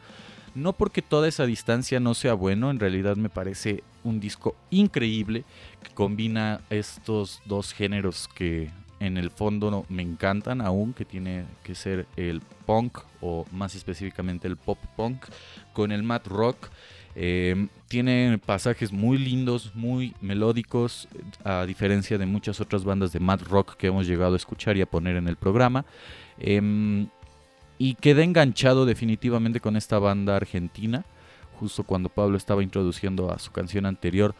No 0.55 0.73
porque 0.73 1.03
toda 1.03 1.27
esa 1.27 1.45
distancia 1.45 1.99
no 1.99 2.15
sea 2.15 2.33
bueno, 2.33 2.71
en 2.71 2.79
realidad 2.79 3.17
me 3.17 3.29
parece 3.29 3.83
un 4.03 4.19
disco 4.19 4.55
increíble 4.71 5.43
que 5.83 5.93
combina 5.93 6.61
estos 6.71 7.41
dos 7.45 7.71
géneros 7.71 8.27
que 8.33 8.71
en 8.99 9.17
el 9.17 9.29
fondo 9.29 9.85
me 9.89 10.01
encantan 10.01 10.61
aún, 10.61 10.93
que 10.93 11.05
tiene 11.05 11.45
que 11.63 11.75
ser 11.75 12.07
el 12.15 12.41
punk 12.65 12.99
o 13.21 13.45
más 13.51 13.75
específicamente 13.75 14.47
el 14.47 14.57
pop 14.57 14.79
punk 14.95 15.25
con 15.73 15.91
el 15.91 16.03
mat 16.03 16.25
rock. 16.27 16.69
Eh, 17.15 17.67
tiene 17.89 18.37
pasajes 18.37 18.93
muy 18.93 19.17
lindos, 19.17 19.71
muy 19.73 20.13
melódicos, 20.21 21.07
a 21.43 21.65
diferencia 21.65 22.19
de 22.19 22.27
muchas 22.27 22.61
otras 22.61 22.83
bandas 22.85 23.11
de 23.11 23.19
mad 23.19 23.41
rock 23.41 23.75
que 23.75 23.87
hemos 23.87 24.05
llegado 24.07 24.35
a 24.35 24.37
escuchar 24.37 24.77
y 24.77 24.81
a 24.81 24.85
poner 24.85 25.15
en 25.15 25.27
el 25.27 25.35
programa. 25.35 25.85
Em, 26.37 27.07
y 27.79 27.95
quedé 27.95 28.23
enganchado 28.23 28.85
definitivamente 28.85 29.59
con 29.59 29.75
esta 29.75 29.97
banda 29.97 30.35
argentina. 30.35 31.03
Justo 31.59 31.83
cuando 31.83 32.09
Pablo 32.09 32.37
estaba 32.37 32.61
introduciendo 32.61 33.31
a 33.31 33.39
su 33.39 33.51
canción 33.51 33.87
anterior, 33.87 34.35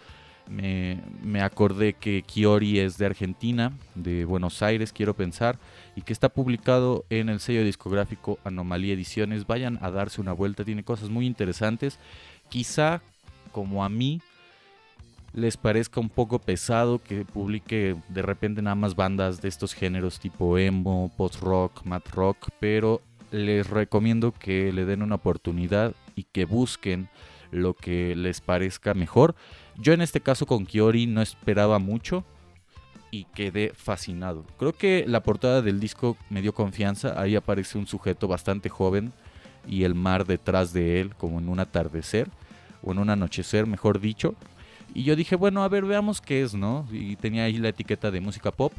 me, 0.47 1.01
me, 1.23 1.41
acordé 1.41 1.93
que 1.93 2.21
Kiori 2.21 2.79
es 2.79 2.97
de 2.97 3.07
Argentina, 3.07 3.73
de 3.95 4.25
Buenos 4.25 4.61
Aires, 4.61 4.93
quiero 4.93 5.15
pensar, 5.15 5.57
y 5.95 6.01
que 6.01 6.13
está 6.13 6.29
publicado 6.29 7.03
en 7.09 7.29
el 7.29 7.39
sello 7.39 7.63
discográfico 7.63 8.37
Anomalía 8.43 8.93
Ediciones. 8.93 9.47
Vayan 9.47 9.79
a 9.81 9.89
darse 9.89 10.21
una 10.21 10.33
vuelta, 10.33 10.63
tiene 10.63 10.83
cosas 10.83 11.09
muy 11.09 11.25
interesantes. 11.25 11.99
Quizá 12.49 13.01
como 13.51 13.83
a 13.83 13.89
mí 13.89 14.21
les 15.33 15.57
parezca 15.57 15.99
un 15.99 16.09
poco 16.09 16.39
pesado 16.39 17.01
que 17.01 17.25
publique 17.25 17.95
de 18.09 18.21
repente 18.21 18.61
nada 18.61 18.75
más 18.75 18.95
bandas 18.95 19.41
de 19.41 19.47
estos 19.47 19.73
géneros 19.73 20.19
tipo 20.19 20.57
emo, 20.57 21.11
post-rock, 21.17 21.83
mat 21.85 22.07
rock, 22.09 22.49
pero 22.59 23.01
les 23.31 23.69
recomiendo 23.69 24.31
que 24.31 24.73
le 24.73 24.85
den 24.85 25.03
una 25.03 25.15
oportunidad 25.15 25.93
y 26.15 26.23
que 26.23 26.45
busquen 26.45 27.09
lo 27.51 27.73
que 27.73 28.15
les 28.15 28.41
parezca 28.41 28.93
mejor. 28.93 29.35
Yo 29.77 29.93
en 29.93 30.01
este 30.01 30.19
caso 30.19 30.45
con 30.45 30.65
Kiori 30.65 31.05
no 31.05 31.21
esperaba 31.21 31.79
mucho 31.79 32.23
y 33.11 33.25
quedé 33.25 33.71
fascinado. 33.75 34.45
Creo 34.57 34.73
que 34.73 35.05
la 35.07 35.23
portada 35.23 35.61
del 35.61 35.79
disco 35.79 36.17
me 36.29 36.41
dio 36.41 36.53
confianza, 36.53 37.19
ahí 37.19 37.35
aparece 37.35 37.77
un 37.77 37.87
sujeto 37.87 38.27
bastante 38.27 38.69
joven 38.69 39.13
y 39.67 39.83
el 39.83 39.95
mar 39.95 40.25
detrás 40.25 40.73
de 40.73 41.01
él 41.01 41.15
como 41.15 41.39
en 41.39 41.49
un 41.49 41.59
atardecer 41.59 42.29
o 42.81 42.91
en 42.91 42.99
un 42.99 43.09
anochecer, 43.09 43.67
mejor 43.67 43.99
dicho. 43.99 44.35
Y 44.93 45.03
yo 45.03 45.15
dije, 45.15 45.35
bueno, 45.35 45.63
a 45.63 45.67
ver, 45.67 45.85
veamos 45.85 46.21
qué 46.21 46.41
es, 46.41 46.53
¿no? 46.53 46.87
Y 46.91 47.15
tenía 47.15 47.43
ahí 47.43 47.57
la 47.57 47.69
etiqueta 47.69 48.11
de 48.11 48.21
música 48.21 48.51
pop. 48.51 48.73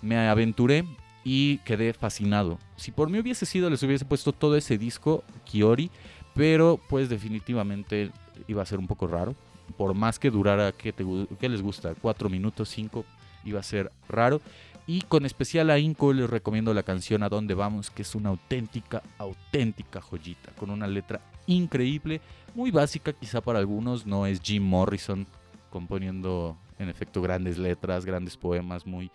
Me 0.00 0.16
aventuré 0.28 0.84
y 1.24 1.58
quedé 1.58 1.92
fascinado. 1.92 2.58
Si 2.76 2.90
por 2.90 3.10
mí 3.10 3.18
hubiese 3.18 3.46
sido, 3.46 3.70
les 3.70 3.82
hubiese 3.82 4.04
puesto 4.04 4.32
todo 4.32 4.56
ese 4.56 4.78
disco, 4.78 5.24
Kiori, 5.44 5.90
pero 6.34 6.80
pues 6.88 7.08
definitivamente 7.08 8.10
iba 8.48 8.62
a 8.62 8.66
ser 8.66 8.78
un 8.78 8.86
poco 8.86 9.06
raro. 9.06 9.34
Por 9.76 9.94
más 9.94 10.18
que 10.18 10.30
durara, 10.30 10.72
¿qué, 10.72 10.92
te, 10.92 11.04
qué 11.40 11.48
les 11.48 11.62
gusta? 11.62 11.94
¿Cuatro 11.94 12.28
minutos, 12.28 12.68
cinco? 12.68 13.04
Iba 13.44 13.60
a 13.60 13.62
ser 13.62 13.90
raro. 14.08 14.40
Y 14.86 15.00
con 15.02 15.24
especial 15.24 15.70
a 15.70 15.78
Inco 15.78 16.12
les 16.12 16.28
recomiendo 16.28 16.74
la 16.74 16.82
canción 16.82 17.22
A 17.22 17.30
dónde 17.30 17.54
vamos, 17.54 17.90
que 17.90 18.02
es 18.02 18.14
una 18.14 18.28
auténtica, 18.28 19.02
auténtica 19.16 20.02
joyita, 20.02 20.52
con 20.58 20.70
una 20.70 20.86
letra 20.86 21.20
increíble, 21.46 22.20
muy 22.54 22.70
básica 22.70 23.12
quizá 23.12 23.40
para 23.40 23.58
algunos, 23.58 24.06
no 24.06 24.26
es 24.26 24.40
Jim 24.42 24.62
Morrison 24.62 25.26
componiendo 25.70 26.56
en 26.78 26.88
efecto 26.88 27.22
grandes 27.22 27.58
letras, 27.58 28.04
grandes 28.04 28.36
poemas, 28.36 28.86
muy 28.86 29.10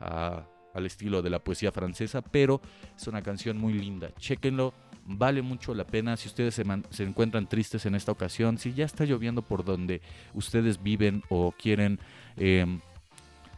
uh, 0.00 0.40
al 0.74 0.86
estilo 0.86 1.22
de 1.22 1.30
la 1.30 1.38
poesía 1.38 1.72
francesa, 1.72 2.20
pero 2.20 2.60
es 2.96 3.06
una 3.06 3.22
canción 3.22 3.56
muy 3.56 3.72
linda. 3.72 4.10
Chequenlo, 4.18 4.74
vale 5.06 5.40
mucho 5.40 5.74
la 5.74 5.86
pena. 5.86 6.16
Si 6.16 6.28
ustedes 6.28 6.54
se, 6.54 6.64
se, 6.90 7.04
encuentran 7.04 7.48
tristes 7.48 7.86
en 7.86 7.94
esta 7.94 8.12
ocasión, 8.12 8.58
si 8.58 8.74
ya 8.74 8.84
está 8.84 9.04
lloviendo 9.04 9.42
por 9.42 9.64
donde 9.64 10.02
ustedes 10.34 10.82
viven 10.82 11.22
o 11.28 11.52
quieren 11.52 11.98
eh, 12.36 12.66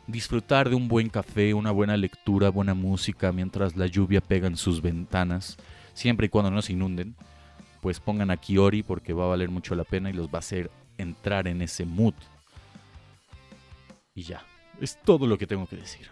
disfrutar 0.07 0.69
de 0.69 0.77
un 0.77 0.89
buen 0.89 1.09
café, 1.09 1.55
una 1.55 1.71
buena 1.71 1.97
lectura, 1.97 2.51
buena 2.51 2.75
música 2.75 3.33
mientras 3.33 3.77
la 3.77 3.87
lluvia 3.87 4.21
pega 4.21 4.47
en 4.47 4.57
sus 4.57 4.81
ventanas, 4.81 5.57
siempre 5.95 6.27
y 6.27 6.29
cuando 6.29 6.51
no 6.51 6.63
se 6.63 6.73
inunden, 6.73 7.17
pues 7.81 8.01
pongan 8.01 8.31
a 8.31 8.37
Kiori 8.37 8.83
porque 8.83 9.13
va 9.13 9.25
a 9.25 9.29
valer 9.29 9.49
mucho 9.49 9.75
la 9.75 9.85
pena 9.85 10.11
y 10.11 10.13
los 10.13 10.29
va 10.29 10.37
a 10.37 10.39
hacer 10.39 10.71
entrar 10.99 11.47
en 11.49 11.63
ese 11.63 11.85
mood. 11.85 12.15
Y 14.15 14.23
ya, 14.23 14.45
es 14.81 14.99
todo 15.03 15.27
lo 15.27 15.39
que 15.39 15.47
tengo 15.47 15.67
que 15.67 15.77
decir. 15.77 16.09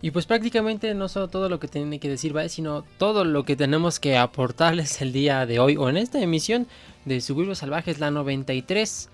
Y 0.00 0.12
pues 0.12 0.26
prácticamente 0.26 0.94
no 0.94 1.08
solo 1.08 1.28
todo 1.28 1.48
lo 1.48 1.58
que 1.58 1.66
tiene 1.66 1.98
que 1.98 2.08
decir 2.08 2.32
sino 2.48 2.82
todo 2.98 3.24
lo 3.24 3.44
que 3.44 3.56
tenemos 3.56 3.98
que 3.98 4.16
aportarles 4.16 5.02
el 5.02 5.12
día 5.12 5.44
de 5.44 5.58
hoy 5.58 5.76
o 5.76 5.88
en 5.88 5.96
esta 5.96 6.20
emisión 6.20 6.68
de 7.04 7.20
Suburbios 7.20 7.58
Salvajes, 7.58 7.98
la 7.98 8.12
93 8.12 9.10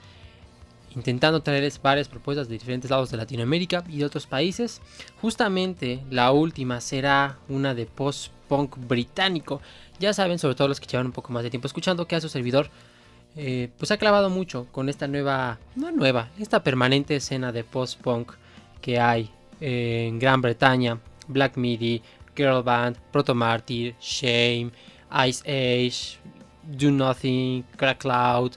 intentando 0.95 1.43
traerles 1.43 1.81
varias 1.81 2.09
propuestas 2.09 2.49
de 2.49 2.55
diferentes 2.55 2.91
lados 2.91 3.11
de 3.11 3.17
Latinoamérica 3.17 3.85
y 3.89 3.99
de 3.99 4.05
otros 4.05 4.27
países. 4.27 4.81
Justamente 5.21 6.03
la 6.11 6.33
última 6.33 6.81
será 6.81 7.39
una 7.49 7.75
de 7.75 7.87
post-punk 7.87 8.77
británico. 8.79 9.61
Ya 9.99 10.13
saben, 10.13 10.39
sobre 10.39 10.55
todo 10.55 10.69
los 10.69 10.81
que 10.81 10.87
llevan 10.87 11.07
un 11.07 11.13
poco 11.13 11.33
más 11.33 11.43
de 11.43 11.51
tiempo 11.51 11.67
escuchando, 11.67 12.07
que 12.07 12.17
a 12.17 12.21
su 12.21 12.29
servidor 12.29 12.71
eh, 13.37 13.69
pues 13.79 13.91
ha 13.91 13.97
clavado 13.97 14.31
mucho 14.31 14.67
con 14.71 14.89
esta 14.89 15.09
nueva, 15.09 15.59
no 15.75 15.91
nueva, 15.91 16.31
esta 16.39 16.63
permanente 16.63 17.17
escena 17.17 17.51
de 17.51 17.65
post-punk 17.65 18.33
que 18.81 19.01
hay 19.01 19.31
en 19.61 20.19
Gran 20.19 20.41
Bretaña, 20.41 21.01
Black 21.27 21.57
Midi, 21.57 22.03
Girl 22.37 22.63
Band, 22.63 22.97
Proto 23.11 23.35
Martyr, 23.35 23.95
Shame, 24.01 24.71
Ice 25.27 25.43
Age, 25.47 26.19
Do 26.63 26.91
Nothing, 26.91 27.65
Crack 27.77 27.99
Cloud, 27.99 28.53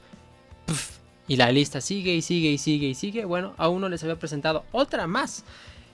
y 1.28 1.36
la 1.36 1.52
lista 1.52 1.82
sigue 1.82 2.16
y 2.16 2.22
sigue 2.22 2.52
y 2.52 2.58
sigue 2.58 2.88
y 2.88 2.96
sigue. 2.96 3.26
Bueno, 3.26 3.54
a 3.58 3.70
uno 3.70 3.90
les 3.90 4.04
había 4.04 4.18
presentado 4.18 4.64
otra 4.72 5.08
más 5.08 5.44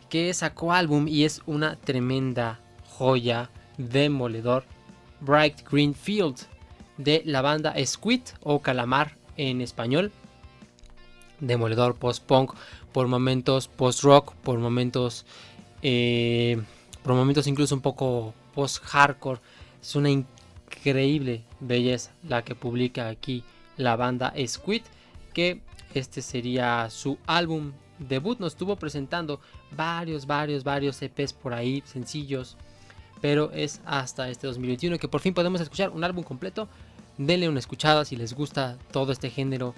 que 0.10 0.34
sacó 0.34 0.74
álbum 0.74 1.08
y 1.08 1.24
es 1.24 1.42
una 1.46 1.76
tremenda 1.76 2.60
joya 2.88 3.50
demoledor. 3.78 4.64
Bright 5.22 5.68
Green 5.70 5.96
Field 5.96 6.36
de 6.98 7.24
la 7.26 7.42
banda 7.42 7.74
Squid 7.84 8.22
o 8.42 8.60
Calamar 8.60 9.16
en 9.38 9.62
español. 9.62 10.12
Demoledor 11.40 11.96
post-punk, 11.96 12.54
por 12.92 13.08
momentos 13.08 13.68
post-rock, 13.68 14.34
por 14.36 14.60
momentos, 14.60 15.26
eh, 15.82 16.62
por 17.02 17.16
momentos 17.16 17.48
incluso 17.48 17.74
un 17.74 17.82
poco 17.82 18.34
post-hardcore. 18.54 19.40
Es 19.82 19.96
una 19.96 20.10
increíble 20.10 21.44
belleza 21.60 22.12
la 22.28 22.44
que 22.44 22.56
publica 22.56 23.08
aquí 23.08 23.44
la 23.78 23.96
banda 23.96 24.34
Squid, 24.46 24.84
que 25.34 25.62
este 25.94 26.22
sería 26.22 26.90
su 26.90 27.18
álbum 27.28 27.74
debut. 28.00 28.40
Nos 28.40 28.54
estuvo 28.54 28.76
presentando 28.76 29.40
varios, 29.76 30.26
varios, 30.26 30.64
varios 30.64 31.02
EPs 31.02 31.34
por 31.34 31.54
ahí, 31.54 31.84
sencillos, 31.86 32.58
pero 33.22 33.52
es 33.52 33.82
hasta 33.86 34.30
este 34.30 34.48
2021 34.48 34.98
que 34.98 35.08
por 35.08 35.22
fin 35.22 35.34
podemos 35.34 35.62
escuchar 35.62 35.90
un 35.90 36.04
álbum 36.04 36.24
completo. 36.24 36.68
Denle 37.18 37.48
una 37.50 37.60
escuchada 37.60 38.06
si 38.06 38.16
les 38.16 38.34
gusta 38.34 38.78
todo 38.92 39.12
este 39.12 39.30
género 39.30 39.76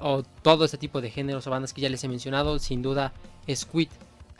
o 0.00 0.22
todo 0.42 0.64
este 0.64 0.78
tipo 0.78 1.00
de 1.00 1.10
géneros 1.10 1.46
o 1.46 1.50
bandas 1.50 1.72
que 1.72 1.80
ya 1.80 1.88
les 1.88 2.04
he 2.04 2.08
mencionado. 2.08 2.58
Sin 2.58 2.82
duda, 2.82 3.12
Squid 3.52 3.88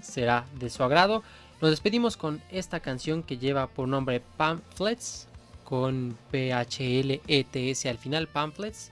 será 0.00 0.44
de 0.58 0.68
su 0.68 0.82
agrado. 0.82 1.22
Nos 1.60 1.70
despedimos 1.70 2.16
con 2.16 2.42
esta 2.50 2.80
canción 2.80 3.22
que 3.22 3.38
lleva 3.38 3.68
por 3.68 3.88
nombre 3.88 4.20
Pamphlets 4.36 5.28
con 5.64 6.18
P-H-L-E-T-S 6.30 7.88
al 7.88 7.98
final, 7.98 8.26
Pamphlets. 8.28 8.90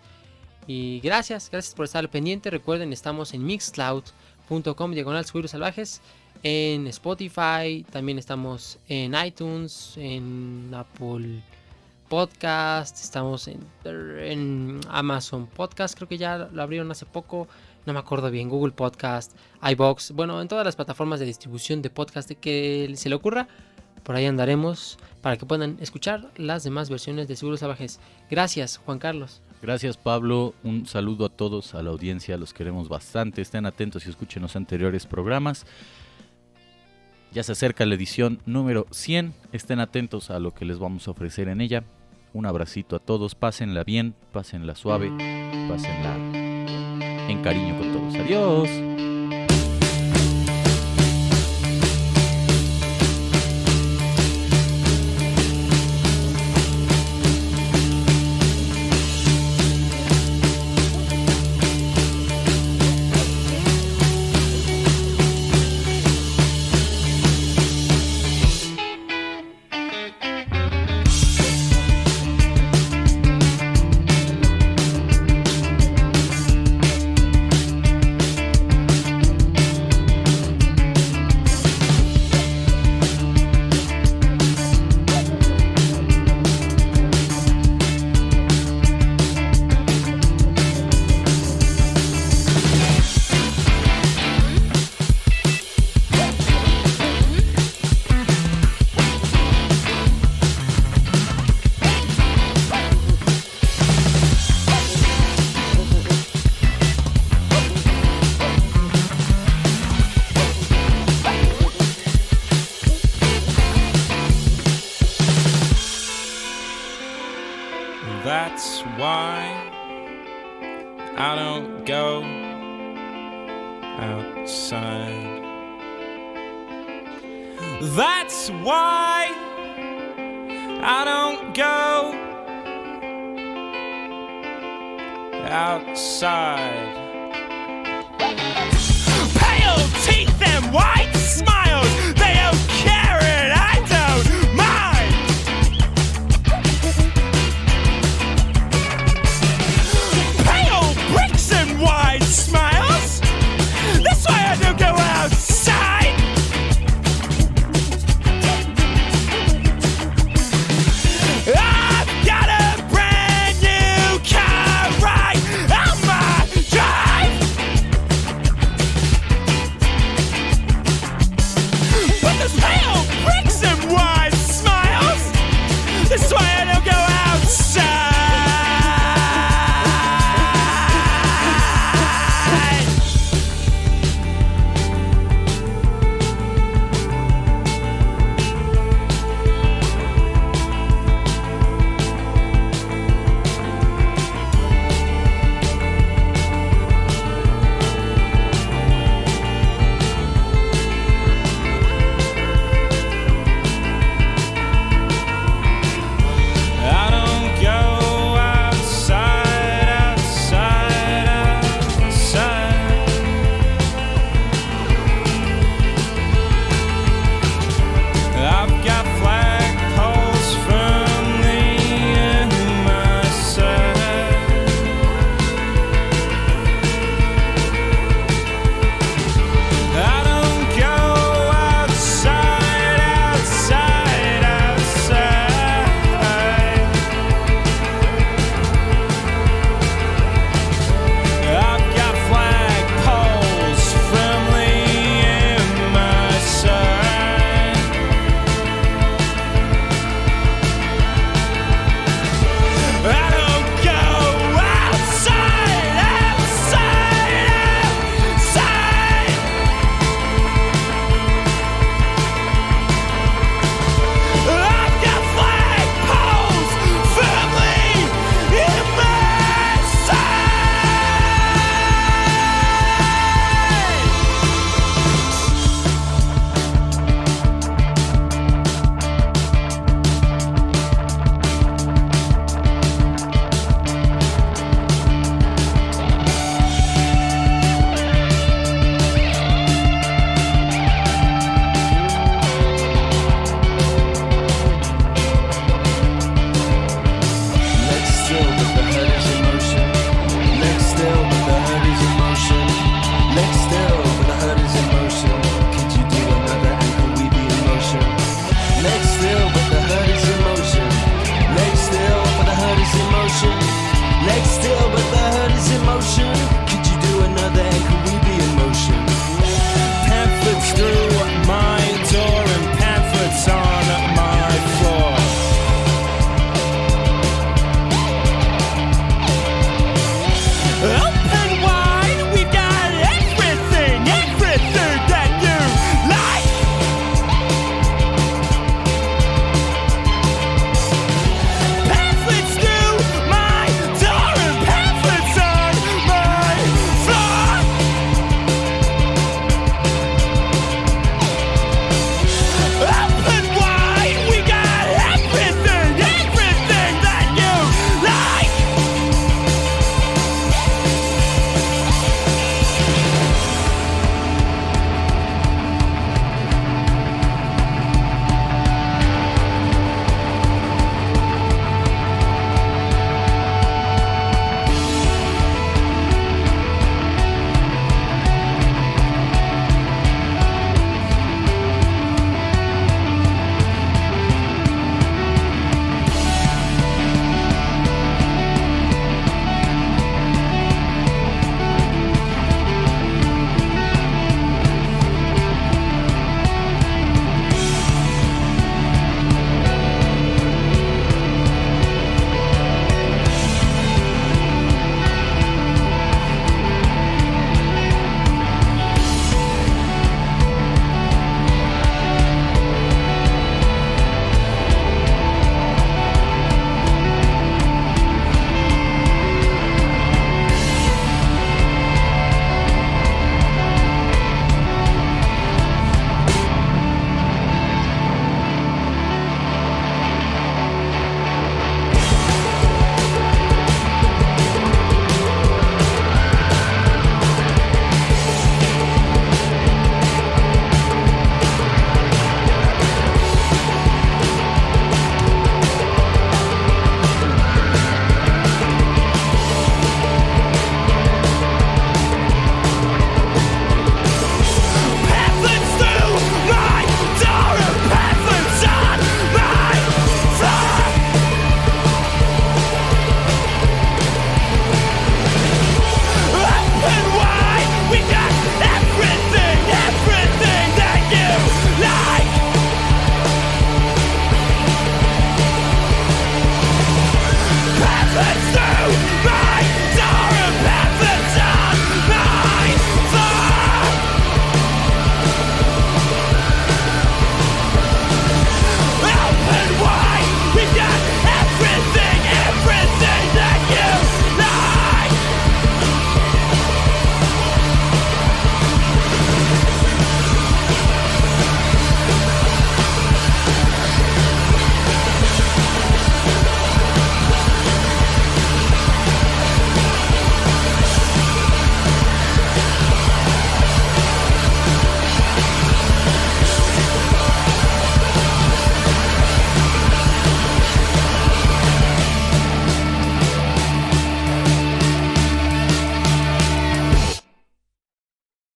Y 0.72 1.00
gracias, 1.00 1.50
gracias 1.50 1.74
por 1.74 1.86
estar 1.86 1.98
al 1.98 2.10
pendiente. 2.10 2.48
Recuerden, 2.48 2.92
estamos 2.92 3.34
en 3.34 3.44
mixcloud.com, 3.44 4.92
diagonal 4.92 5.24
salvajes. 5.24 6.00
En 6.44 6.86
Spotify, 6.86 7.84
también 7.90 8.20
estamos 8.20 8.78
en 8.86 9.16
iTunes, 9.16 9.94
en 9.96 10.70
Apple 10.72 11.42
Podcast, 12.08 13.00
estamos 13.00 13.48
en, 13.48 13.66
en, 13.84 14.80
Amazon 14.88 15.48
Podcast, 15.48 15.96
creo 15.96 16.06
que 16.06 16.18
ya 16.18 16.38
lo 16.52 16.62
abrieron 16.62 16.88
hace 16.92 17.04
poco, 17.04 17.48
no 17.84 17.92
me 17.92 17.98
acuerdo 17.98 18.30
bien, 18.30 18.48
Google 18.48 18.72
Podcast, 18.72 19.32
iBox, 19.68 20.12
bueno, 20.12 20.40
en 20.40 20.46
todas 20.46 20.64
las 20.64 20.76
plataformas 20.76 21.18
de 21.18 21.26
distribución 21.26 21.82
de 21.82 21.90
podcast 21.90 22.30
que 22.30 22.92
se 22.94 23.08
le 23.08 23.16
ocurra, 23.16 23.48
por 24.04 24.14
ahí 24.14 24.26
andaremos 24.26 24.98
para 25.20 25.36
que 25.36 25.46
puedan 25.46 25.78
escuchar 25.80 26.30
las 26.36 26.62
demás 26.62 26.90
versiones 26.90 27.26
de 27.26 27.34
Seguros 27.34 27.58
Salvajes. 27.58 27.98
Gracias, 28.30 28.76
Juan 28.78 29.00
Carlos. 29.00 29.42
Gracias 29.62 29.98
Pablo, 29.98 30.54
un 30.64 30.86
saludo 30.86 31.26
a 31.26 31.28
todos, 31.28 31.74
a 31.74 31.82
la 31.82 31.90
audiencia, 31.90 32.38
los 32.38 32.54
queremos 32.54 32.88
bastante, 32.88 33.42
estén 33.42 33.66
atentos 33.66 34.06
y 34.06 34.10
escuchen 34.10 34.42
los 34.42 34.56
anteriores 34.56 35.04
programas. 35.06 35.66
Ya 37.32 37.42
se 37.42 37.52
acerca 37.52 37.84
la 37.84 37.94
edición 37.94 38.40
número 38.46 38.86
100, 38.90 39.34
estén 39.52 39.80
atentos 39.80 40.30
a 40.30 40.38
lo 40.38 40.52
que 40.52 40.64
les 40.64 40.78
vamos 40.78 41.06
a 41.06 41.10
ofrecer 41.10 41.48
en 41.48 41.60
ella. 41.60 41.84
Un 42.32 42.46
abracito 42.46 42.96
a 42.96 43.00
todos, 43.00 43.34
pásenla 43.34 43.84
bien, 43.84 44.14
pásenla 44.32 44.74
suave, 44.74 45.10
pásenla 45.68 46.16
en 47.28 47.42
cariño 47.42 47.78
con 47.78 47.92
todos. 47.92 48.14
Adiós. 48.14 49.09